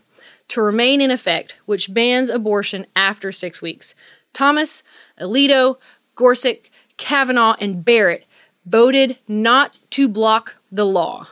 to 0.48 0.62
remain 0.62 1.00
in 1.00 1.10
effect, 1.10 1.56
which 1.66 1.92
bans 1.92 2.30
abortion 2.30 2.86
after 2.94 3.32
six 3.32 3.60
weeks. 3.60 3.96
Thomas, 4.32 4.84
Alito, 5.20 5.78
Gorsuch, 6.14 6.70
Kavanaugh, 6.96 7.56
and 7.58 7.84
Barrett 7.84 8.24
voted 8.66 9.18
not 9.28 9.78
to 9.90 10.08
block 10.08 10.56
the 10.70 10.86
law. 10.86 11.28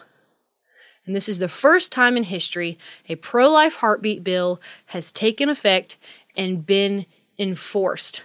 And 1.06 1.16
this 1.16 1.28
is 1.28 1.38
the 1.38 1.48
first 1.48 1.90
time 1.90 2.16
in 2.16 2.24
history 2.24 2.78
a 3.08 3.16
pro 3.16 3.50
life 3.50 3.76
heartbeat 3.76 4.22
bill 4.22 4.60
has 4.86 5.10
taken 5.10 5.48
effect 5.48 5.96
and 6.36 6.64
been 6.64 7.06
enforced. 7.38 8.22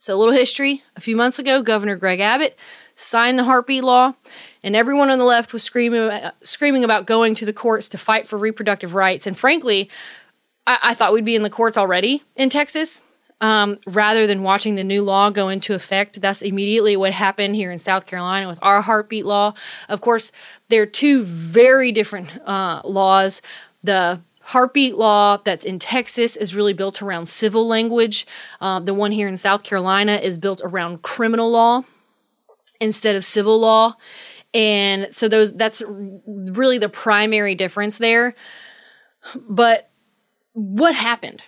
So, 0.00 0.14
a 0.14 0.16
little 0.16 0.34
history. 0.34 0.82
A 0.96 1.00
few 1.00 1.16
months 1.16 1.38
ago, 1.38 1.60
Governor 1.60 1.96
Greg 1.96 2.20
Abbott 2.20 2.56
signed 2.94 3.38
the 3.38 3.44
heartbeat 3.44 3.82
law, 3.82 4.14
and 4.62 4.76
everyone 4.76 5.10
on 5.10 5.18
the 5.18 5.24
left 5.24 5.52
was 5.52 5.62
screaming, 5.62 6.10
screaming 6.42 6.84
about 6.84 7.06
going 7.06 7.34
to 7.36 7.44
the 7.44 7.52
courts 7.52 7.88
to 7.90 7.98
fight 7.98 8.26
for 8.28 8.38
reproductive 8.38 8.94
rights. 8.94 9.26
And 9.26 9.36
frankly, 9.36 9.90
I, 10.66 10.78
I 10.82 10.94
thought 10.94 11.12
we'd 11.12 11.24
be 11.24 11.34
in 11.36 11.42
the 11.42 11.50
courts 11.50 11.76
already 11.76 12.22
in 12.36 12.48
Texas. 12.48 13.04
Um, 13.40 13.78
rather 13.86 14.26
than 14.26 14.42
watching 14.42 14.74
the 14.74 14.82
new 14.82 15.00
law 15.00 15.30
go 15.30 15.48
into 15.48 15.72
effect. 15.72 16.20
That's 16.20 16.42
immediately 16.42 16.96
what 16.96 17.12
happened 17.12 17.54
here 17.54 17.70
in 17.70 17.78
South 17.78 18.04
Carolina 18.04 18.48
with 18.48 18.58
our 18.62 18.82
heartbeat 18.82 19.24
law. 19.24 19.54
Of 19.88 20.00
course, 20.00 20.32
there 20.70 20.82
are 20.82 20.86
two 20.86 21.22
very 21.22 21.92
different 21.92 22.36
uh, 22.44 22.82
laws. 22.84 23.40
The 23.84 24.20
heartbeat 24.48 24.96
law 24.96 25.36
that's 25.36 25.64
in 25.64 25.78
Texas 25.78 26.34
is 26.34 26.54
really 26.54 26.72
built 26.72 27.02
around 27.02 27.26
civil 27.26 27.68
language. 27.68 28.26
Uh, 28.60 28.80
the 28.80 28.94
one 28.94 29.12
here 29.12 29.28
in 29.28 29.36
South 29.36 29.62
Carolina 29.62 30.16
is 30.16 30.38
built 30.38 30.62
around 30.64 31.02
criminal 31.02 31.50
law 31.50 31.84
instead 32.80 33.14
of 33.14 33.24
civil 33.24 33.60
law. 33.60 33.94
And 34.54 35.14
so 35.14 35.28
those 35.28 35.52
that's 35.52 35.82
really 35.86 36.78
the 36.78 36.88
primary 36.88 37.54
difference 37.54 37.98
there. 37.98 38.34
But 39.34 39.90
what 40.54 40.94
happened? 40.94 41.42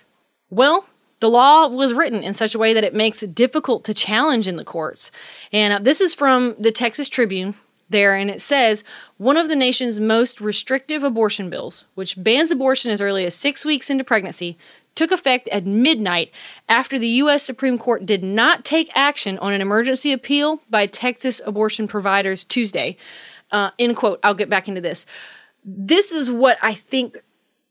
Well, 0.51 0.85
the 1.21 1.29
law 1.29 1.67
was 1.67 1.93
written 1.93 2.23
in 2.23 2.33
such 2.33 2.53
a 2.53 2.59
way 2.59 2.73
that 2.73 2.83
it 2.83 2.93
makes 2.93 3.23
it 3.23 3.33
difficult 3.33 3.85
to 3.85 3.93
challenge 3.93 4.47
in 4.47 4.57
the 4.57 4.65
courts. 4.65 5.11
And 5.53 5.73
uh, 5.73 5.79
this 5.79 6.01
is 6.01 6.13
from 6.13 6.55
the 6.59 6.71
Texas 6.71 7.07
Tribune 7.07 7.53
there, 7.89 8.15
and 8.15 8.29
it 8.29 8.41
says 8.41 8.83
one 9.17 9.37
of 9.37 9.47
the 9.47 9.55
nation's 9.55 9.99
most 9.99 10.41
restrictive 10.41 11.03
abortion 11.03 11.49
bills, 11.49 11.85
which 11.93 12.21
bans 12.21 12.51
abortion 12.51 12.91
as 12.91 13.01
early 13.01 13.25
as 13.25 13.35
six 13.35 13.63
weeks 13.63 13.89
into 13.89 14.03
pregnancy, 14.03 14.57
took 14.95 15.11
effect 15.11 15.47
at 15.49 15.65
midnight 15.65 16.31
after 16.67 16.97
the 16.97 17.07
U.S. 17.07 17.43
Supreme 17.43 17.77
Court 17.77 18.05
did 18.05 18.23
not 18.23 18.65
take 18.65 18.89
action 18.95 19.37
on 19.39 19.53
an 19.53 19.61
emergency 19.61 20.11
appeal 20.11 20.61
by 20.69 20.87
Texas 20.87 21.39
abortion 21.45 21.87
providers 21.87 22.43
Tuesday. 22.43 22.97
Uh, 23.51 23.71
end 23.77 23.95
quote. 23.95 24.19
I'll 24.23 24.33
get 24.33 24.49
back 24.49 24.67
into 24.67 24.81
this. 24.81 25.05
This 25.63 26.11
is 26.11 26.31
what 26.31 26.57
I 26.61 26.73
think. 26.73 27.21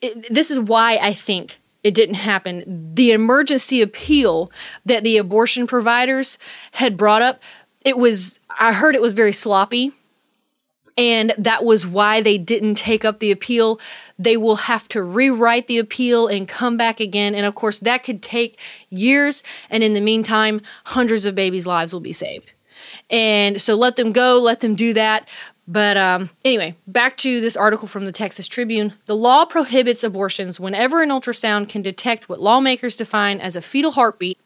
It, 0.00 0.32
this 0.32 0.50
is 0.50 0.60
why 0.60 0.96
I 0.96 1.12
think 1.12 1.60
it 1.82 1.94
didn't 1.94 2.16
happen. 2.16 2.92
The 2.94 3.12
emergency 3.12 3.80
appeal 3.80 4.50
that 4.84 5.04
the 5.04 5.16
abortion 5.16 5.66
providers 5.66 6.38
had 6.72 6.96
brought 6.96 7.22
up, 7.22 7.42
it 7.82 7.96
was, 7.96 8.38
I 8.58 8.72
heard 8.72 8.94
it 8.94 9.02
was 9.02 9.12
very 9.12 9.32
sloppy. 9.32 9.92
And 10.98 11.32
that 11.38 11.64
was 11.64 11.86
why 11.86 12.20
they 12.20 12.36
didn't 12.36 12.74
take 12.74 13.06
up 13.06 13.20
the 13.20 13.30
appeal. 13.30 13.80
They 14.18 14.36
will 14.36 14.56
have 14.56 14.86
to 14.88 15.02
rewrite 15.02 15.66
the 15.66 15.78
appeal 15.78 16.26
and 16.26 16.46
come 16.46 16.76
back 16.76 17.00
again. 17.00 17.34
And 17.34 17.46
of 17.46 17.54
course, 17.54 17.78
that 17.78 18.02
could 18.02 18.22
take 18.22 18.58
years. 18.90 19.42
And 19.70 19.82
in 19.82 19.94
the 19.94 20.00
meantime, 20.00 20.60
hundreds 20.84 21.24
of 21.24 21.34
babies' 21.34 21.66
lives 21.66 21.94
will 21.94 22.00
be 22.00 22.12
saved. 22.12 22.52
And 23.08 23.62
so 23.62 23.76
let 23.76 23.96
them 23.96 24.12
go, 24.12 24.38
let 24.38 24.60
them 24.60 24.74
do 24.74 24.92
that. 24.92 25.28
But 25.70 25.96
um, 25.96 26.30
anyway, 26.44 26.74
back 26.88 27.16
to 27.18 27.40
this 27.40 27.56
article 27.56 27.86
from 27.86 28.04
the 28.04 28.10
Texas 28.10 28.48
Tribune. 28.48 28.94
The 29.06 29.14
law 29.14 29.44
prohibits 29.44 30.02
abortions 30.02 30.58
whenever 30.58 31.00
an 31.00 31.10
ultrasound 31.10 31.68
can 31.68 31.80
detect 31.80 32.28
what 32.28 32.40
lawmakers 32.40 32.96
define 32.96 33.40
as 33.40 33.54
a 33.54 33.60
fetal 33.60 33.92
heartbeat. 33.92 34.36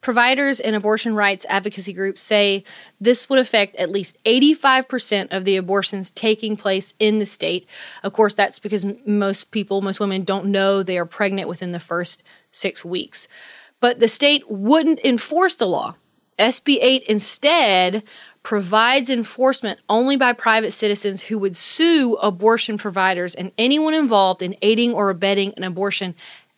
Providers 0.00 0.60
and 0.60 0.74
abortion 0.74 1.14
rights 1.14 1.44
advocacy 1.50 1.92
groups 1.92 2.22
say 2.22 2.64
this 2.98 3.28
would 3.28 3.38
affect 3.38 3.76
at 3.76 3.90
least 3.90 4.16
85% 4.24 5.28
of 5.30 5.44
the 5.44 5.58
abortions 5.58 6.10
taking 6.10 6.56
place 6.56 6.94
in 6.98 7.18
the 7.18 7.26
state. 7.26 7.68
Of 8.02 8.14
course, 8.14 8.32
that's 8.32 8.58
because 8.58 8.86
most 9.04 9.50
people, 9.50 9.82
most 9.82 10.00
women, 10.00 10.24
don't 10.24 10.46
know 10.46 10.82
they 10.82 10.96
are 10.96 11.04
pregnant 11.04 11.48
within 11.48 11.72
the 11.72 11.80
first 11.80 12.22
six 12.50 12.82
weeks. 12.82 13.28
But 13.78 14.00
the 14.00 14.08
state 14.08 14.50
wouldn't 14.50 15.04
enforce 15.04 15.54
the 15.54 15.66
law. 15.66 15.96
SB 16.38 16.78
8 16.80 17.02
instead 17.04 18.02
provides 18.42 19.08
enforcement 19.08 19.78
only 19.88 20.16
by 20.16 20.32
private 20.32 20.72
citizens 20.72 21.22
who 21.22 21.38
would 21.38 21.56
sue 21.56 22.16
abortion 22.16 22.76
providers 22.76 23.34
and 23.34 23.52
anyone 23.56 23.94
involved 23.94 24.42
in 24.42 24.56
aiding 24.62 24.92
or 24.92 25.10
abetting 25.10 25.54
an 25.56 25.62
abortion 25.62 26.14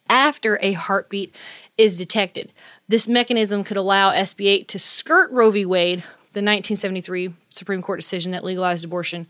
after 0.08 0.58
a 0.62 0.72
heartbeat 0.72 1.34
is 1.76 1.98
detected. 1.98 2.52
This 2.88 3.08
mechanism 3.08 3.64
could 3.64 3.76
allow 3.76 4.12
SB 4.12 4.46
8 4.46 4.68
to 4.68 4.78
skirt 4.78 5.30
Roe 5.30 5.50
v. 5.50 5.66
Wade, 5.66 6.00
the 6.32 6.40
1973 6.40 7.34
Supreme 7.48 7.82
Court 7.82 8.00
decision 8.00 8.32
that 8.32 8.44
legalized 8.44 8.84
abortion, 8.84 9.26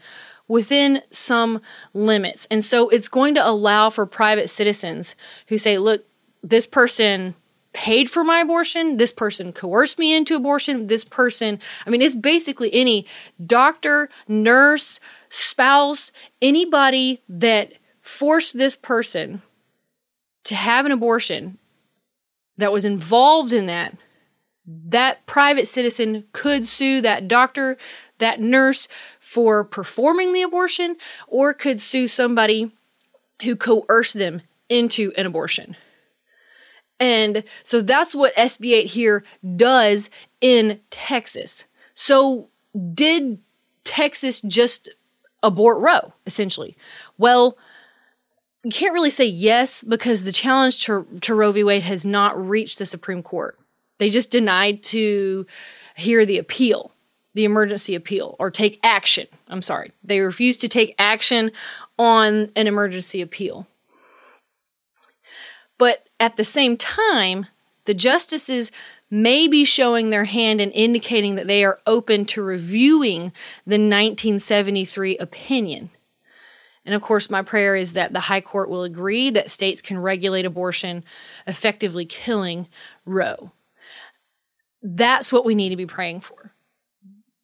within 0.46 1.02
some 1.10 1.60
limits. 1.92 2.46
And 2.50 2.62
so 2.62 2.88
it's 2.88 3.08
going 3.08 3.34
to 3.34 3.46
allow 3.46 3.90
for 3.90 4.06
private 4.06 4.50
citizens 4.50 5.14
who 5.48 5.58
say, 5.58 5.78
look, 5.78 6.04
this 6.42 6.66
person 6.66 7.34
paid 7.74 8.08
for 8.08 8.24
my 8.24 8.40
abortion. 8.40 8.96
This 8.96 9.12
person 9.12 9.52
coerced 9.52 9.98
me 9.98 10.16
into 10.16 10.34
abortion. 10.34 10.86
This 10.86 11.04
person, 11.04 11.60
I 11.86 11.90
mean, 11.90 12.00
it's 12.00 12.14
basically 12.14 12.72
any 12.72 13.04
doctor, 13.44 14.08
nurse, 14.26 14.98
spouse, 15.28 16.10
anybody 16.40 17.20
that 17.28 17.74
forced 18.00 18.56
this 18.56 18.76
person 18.76 19.42
to 20.44 20.54
have 20.54 20.86
an 20.86 20.92
abortion 20.92 21.58
that 22.56 22.72
was 22.72 22.84
involved 22.84 23.52
in 23.52 23.66
that. 23.66 23.96
That 24.66 25.26
private 25.26 25.68
citizen 25.68 26.24
could 26.32 26.66
sue 26.66 27.02
that 27.02 27.28
doctor, 27.28 27.76
that 28.18 28.40
nurse 28.40 28.88
for 29.20 29.62
performing 29.62 30.32
the 30.32 30.40
abortion, 30.40 30.96
or 31.28 31.52
could 31.52 31.82
sue 31.82 32.08
somebody 32.08 32.70
who 33.42 33.56
coerced 33.56 34.14
them 34.14 34.40
into 34.70 35.12
an 35.18 35.26
abortion. 35.26 35.76
And 37.00 37.44
so 37.64 37.80
that's 37.82 38.14
what 38.14 38.34
SB 38.36 38.72
8 38.72 38.86
here 38.86 39.24
does 39.56 40.10
in 40.40 40.80
Texas. 40.90 41.64
So 41.94 42.48
did 42.94 43.38
Texas 43.84 44.40
just 44.40 44.88
abort 45.42 45.78
Roe, 45.80 46.12
essentially? 46.26 46.76
Well, 47.18 47.58
you 48.64 48.70
can't 48.70 48.94
really 48.94 49.10
say 49.10 49.26
yes 49.26 49.82
because 49.82 50.24
the 50.24 50.32
challenge 50.32 50.82
to, 50.84 51.06
to 51.20 51.34
Roe 51.34 51.52
v. 51.52 51.64
Wade 51.64 51.82
has 51.82 52.04
not 52.04 52.48
reached 52.48 52.78
the 52.78 52.86
Supreme 52.86 53.22
Court. 53.22 53.58
They 53.98 54.10
just 54.10 54.30
denied 54.30 54.82
to 54.84 55.46
hear 55.96 56.24
the 56.24 56.38
appeal, 56.38 56.92
the 57.34 57.44
emergency 57.44 57.94
appeal, 57.94 58.36
or 58.38 58.50
take 58.50 58.80
action. 58.82 59.26
I'm 59.48 59.62
sorry. 59.62 59.92
They 60.02 60.20
refused 60.20 60.60
to 60.62 60.68
take 60.68 60.94
action 60.98 61.52
on 61.98 62.50
an 62.56 62.66
emergency 62.66 63.20
appeal. 63.20 63.66
But 65.78 66.06
at 66.24 66.38
the 66.38 66.44
same 66.44 66.78
time, 66.78 67.48
the 67.84 67.92
justices 67.92 68.72
may 69.10 69.46
be 69.46 69.62
showing 69.62 70.08
their 70.08 70.24
hand 70.24 70.58
and 70.58 70.72
indicating 70.72 71.34
that 71.34 71.46
they 71.46 71.62
are 71.62 71.80
open 71.86 72.24
to 72.24 72.42
reviewing 72.42 73.30
the 73.66 73.76
1973 73.76 75.18
opinion. 75.18 75.90
And 76.86 76.94
of 76.94 77.02
course, 77.02 77.28
my 77.28 77.42
prayer 77.42 77.76
is 77.76 77.92
that 77.92 78.14
the 78.14 78.20
High 78.20 78.40
Court 78.40 78.70
will 78.70 78.84
agree 78.84 79.28
that 79.30 79.50
states 79.50 79.82
can 79.82 79.98
regulate 79.98 80.46
abortion, 80.46 81.04
effectively 81.46 82.06
killing 82.06 82.68
Roe. 83.04 83.52
That's 84.82 85.30
what 85.30 85.44
we 85.44 85.54
need 85.54 85.70
to 85.70 85.76
be 85.76 85.84
praying 85.84 86.20
for. 86.20 86.54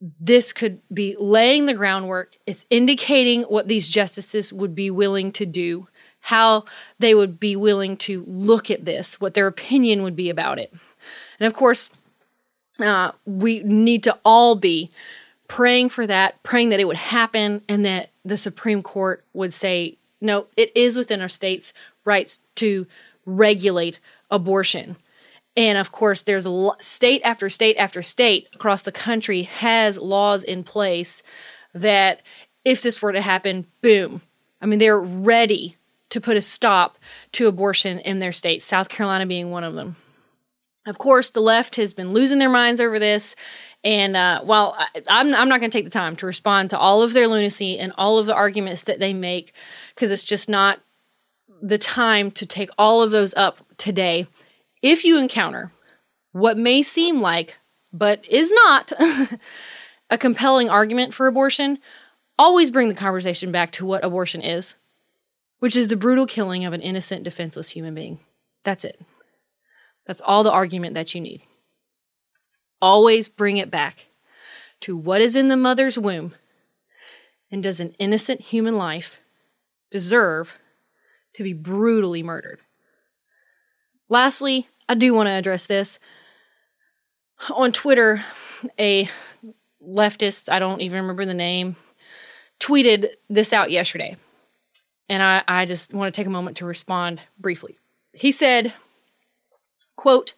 This 0.01 0.55
could 0.55 0.81
be 0.91 1.17
laying 1.21 1.67
the 1.67 1.75
groundwork. 1.75 2.39
It's 2.47 2.65
indicating 2.71 3.43
what 3.43 3.69
these 3.69 3.91
justices 3.91 4.55
would 4.55 4.75
be 4.75 4.91
willing 4.91 5.33
to 5.33 5.45
do 5.45 5.89
how 6.21 6.65
they 6.99 7.15
would 7.15 7.41
be 7.41 7.57
willing 7.57 7.97
to 7.97 8.25
look 8.27 8.71
at 8.71 8.85
this, 8.85 9.21
what 9.21 9.35
their 9.35 9.47
opinion 9.47 10.03
would 10.03 10.17
be 10.17 10.31
about 10.31 10.59
it. 10.59 10.73
And 11.39 11.47
of 11.47 11.55
course, 11.55 11.91
uh, 12.81 13.13
we 13.25 13.61
need 13.61 14.03
to 14.05 14.19
all 14.25 14.55
be 14.55 14.91
praying 15.49 15.89
for 15.89 16.07
that, 16.07 16.43
praying 16.43 16.69
that 16.69 16.81
it 16.81 16.87
would 16.87 16.97
happen 16.97 17.63
and 17.69 17.85
that 17.85 18.11
the 18.25 18.37
Supreme 18.37 18.83
Court 18.83 19.25
would 19.33 19.53
say, 19.53 19.97
no, 20.21 20.47
it 20.57 20.71
is 20.77 20.97
within 20.97 21.21
our 21.21 21.29
state's 21.29 21.73
rights 22.05 22.41
to 22.57 22.87
regulate 23.27 23.99
abortion. 24.31 24.97
And 25.57 25.79
of 25.79 25.91
course, 25.91 26.23
there's 26.23 26.47
state 26.79 27.23
after 27.25 27.51
state 27.51 27.77
after 27.77 28.03
state 28.03 28.49
across 28.55 28.83
the 28.83 28.93
country 28.93 29.43
has 29.43 29.99
laws 29.99 30.45
in 30.45 30.63
place 30.63 31.23
that 31.75 32.23
if 32.65 32.83
this 32.83 33.03
were 33.03 33.13
to 33.13 33.21
happen, 33.21 33.67
boom. 33.83 34.23
I 34.61 34.67
mean, 34.67 34.79
they're 34.79 35.01
ready 35.01 35.77
to 36.11 36.21
put 36.21 36.37
a 36.37 36.43
stop 36.43 36.99
to 37.33 37.47
abortion 37.47 37.99
in 38.01 38.19
their 38.19 38.33
state, 38.33 38.63
South 38.63 38.89
Carolina 38.89 39.27
being 39.27 39.51
one 39.51 39.65
of 39.65 39.75
them. 39.75 39.97
Of 40.87 40.99
course, 40.99 41.31
the 41.31 41.41
left 41.41 41.77
has 41.77 41.93
been 41.93 42.13
losing 42.13 42.39
their 42.39 42.49
minds 42.49 42.81
over 42.81 42.99
this. 42.99 43.37
And 43.85 44.17
uh, 44.17 44.43
while 44.43 44.75
I, 44.79 45.03
I'm, 45.09 45.35
I'm 45.35 45.49
not 45.49 45.61
going 45.61 45.71
to 45.71 45.79
take 45.79 45.85
the 45.85 45.91
time 45.91 46.17
to 46.17 46.27
respond 46.27 46.71
to 46.71 46.79
all 46.79 47.03
of 47.03 47.13
their 47.13 47.29
lunacy 47.29 47.79
and 47.79 47.93
all 47.99 48.19
of 48.19 48.27
the 48.27 48.35
arguments 48.35 48.83
that 48.85 48.99
they 48.99 49.13
make, 49.13 49.53
because 49.95 50.11
it's 50.11 50.25
just 50.25 50.49
not 50.49 50.81
the 51.63 51.79
time 51.79 52.31
to 52.33 52.47
take 52.47 52.71
all 52.79 53.03
of 53.03 53.11
those 53.11 53.35
up 53.35 53.59
today. 53.77 54.27
If 54.83 55.05
you 55.05 55.19
encounter 55.19 55.71
what 56.33 56.57
may 56.57 56.83
seem 56.83 57.21
like, 57.21 57.57
but 57.93 58.25
is 58.29 58.53
not, 58.53 58.93
a 60.11 60.19
compelling 60.19 60.69
argument 60.69 61.15
for 61.15 61.27
abortion, 61.27 61.79
always 62.39 62.71
bring 62.71 62.89
the 62.89 62.95
conversation 62.95 63.53
back 63.53 63.71
to 63.73 63.87
what 63.87 64.05
abortion 64.05 64.43
is, 64.43 64.75
which 65.61 65.77
is 65.77 65.89
the 65.89 65.97
brutal 65.97 66.27
killing 66.27 66.65
of 66.65 66.73
an 66.73 66.81
innocent, 66.81 67.23
defenseless 67.23 67.71
human 67.71 67.95
being. 67.95 68.19
That's 68.65 68.85
it. 68.85 69.01
That's 70.07 70.21
all 70.23 70.43
the 70.43 70.53
argument 70.53 70.95
that 70.95 71.15
you 71.15 71.21
need. 71.21 71.43
Always 72.83 73.29
bring 73.29 73.59
it 73.59 73.71
back 73.71 74.07
to 74.81 74.97
what 74.97 75.21
is 75.21 75.37
in 75.37 75.49
the 75.49 75.57
mother's 75.57 75.99
womb 75.99 76.35
and 77.51 77.63
does 77.63 77.79
an 77.79 77.95
innocent 77.99 78.41
human 78.41 78.77
life 78.77 79.21
deserve 79.91 80.59
to 81.35 81.43
be 81.43 81.53
brutally 81.53 82.23
murdered? 82.23 82.61
Lastly, 84.09 84.67
I 84.89 84.95
do 84.95 85.15
want 85.15 85.29
to 85.29 85.33
address 85.33 85.67
this. 85.67 85.99
On 87.51 87.71
Twitter, 87.71 88.25
a 88.79 89.09
leftist, 89.87 90.51
I 90.51 90.59
don't 90.59 90.81
even 90.81 91.03
remember 91.03 91.25
the 91.25 91.35
name, 91.35 91.77
tweeted 92.59 93.11
this 93.29 93.53
out 93.53 93.71
yesterday. 93.71 94.17
And 95.11 95.25
I, 95.25 95.43
I 95.49 95.67
just 95.67 95.93
want 95.93 96.15
to 96.15 96.17
take 96.17 96.29
a 96.29 96.31
moment 96.31 96.57
to 96.59 96.65
respond 96.65 97.21
briefly. 97.37 97.77
He 98.13 98.31
said, 98.31 98.73
quote, 99.97 100.35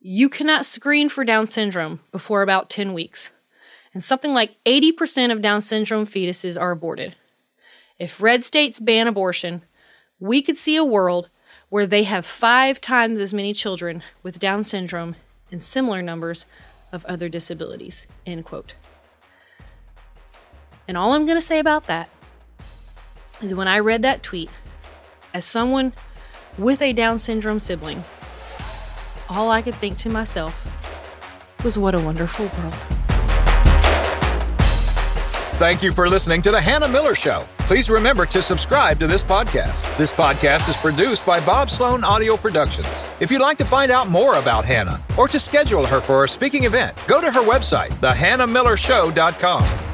you 0.00 0.28
cannot 0.28 0.66
screen 0.66 1.08
for 1.08 1.24
Down 1.24 1.46
syndrome 1.46 2.00
before 2.12 2.42
about 2.42 2.68
10 2.68 2.92
weeks 2.92 3.30
and 3.94 4.04
something 4.04 4.34
like 4.34 4.62
80% 4.66 5.32
of 5.32 5.40
Down 5.40 5.62
syndrome 5.62 6.06
fetuses 6.06 6.60
are 6.60 6.72
aborted. 6.72 7.16
If 7.98 8.20
red 8.20 8.44
states 8.44 8.80
ban 8.80 9.08
abortion, 9.08 9.62
we 10.20 10.42
could 10.42 10.58
see 10.58 10.76
a 10.76 10.84
world 10.84 11.30
where 11.70 11.86
they 11.86 12.02
have 12.02 12.26
five 12.26 12.82
times 12.82 13.18
as 13.18 13.32
many 13.32 13.54
children 13.54 14.02
with 14.22 14.38
Down 14.38 14.62
syndrome 14.62 15.16
and 15.50 15.62
similar 15.62 16.02
numbers 16.02 16.44
of 16.92 17.06
other 17.06 17.30
disabilities. 17.30 18.06
End 18.26 18.44
quote. 18.44 18.74
And 20.86 20.98
all 20.98 21.14
I'm 21.14 21.24
going 21.24 21.38
to 21.38 21.42
say 21.42 21.58
about 21.58 21.86
that 21.86 22.10
is 23.42 23.54
when 23.54 23.68
I 23.68 23.78
read 23.78 24.02
that 24.02 24.22
tweet, 24.22 24.50
as 25.34 25.44
someone 25.44 25.92
with 26.58 26.80
a 26.80 26.92
Down 26.92 27.18
syndrome 27.18 27.60
sibling, 27.60 28.02
all 29.28 29.50
I 29.50 29.62
could 29.62 29.74
think 29.74 29.98
to 29.98 30.08
myself 30.08 30.66
was 31.64 31.78
what 31.78 31.94
a 31.94 32.00
wonderful 32.00 32.46
world. 32.58 32.74
Thank 35.58 35.82
you 35.82 35.90
for 35.90 36.08
listening 36.08 36.42
to 36.42 36.50
The 36.50 36.60
Hannah 36.60 36.88
Miller 36.88 37.14
Show. 37.14 37.40
Please 37.60 37.88
remember 37.88 38.26
to 38.26 38.42
subscribe 38.42 39.00
to 39.00 39.06
this 39.06 39.22
podcast. 39.22 39.96
This 39.96 40.12
podcast 40.12 40.68
is 40.68 40.76
produced 40.76 41.24
by 41.24 41.40
Bob 41.44 41.70
Slone 41.70 42.04
Audio 42.04 42.36
Productions. 42.36 42.86
If 43.20 43.30
you'd 43.30 43.40
like 43.40 43.56
to 43.58 43.64
find 43.64 43.90
out 43.90 44.08
more 44.08 44.36
about 44.36 44.66
Hannah 44.66 45.02
or 45.16 45.28
to 45.28 45.40
schedule 45.40 45.86
her 45.86 46.00
for 46.00 46.24
a 46.24 46.28
speaking 46.28 46.64
event, 46.64 46.96
go 47.08 47.22
to 47.22 47.32
her 47.32 47.40
website, 47.40 47.88
thehannahmillershow.com. 48.00 49.85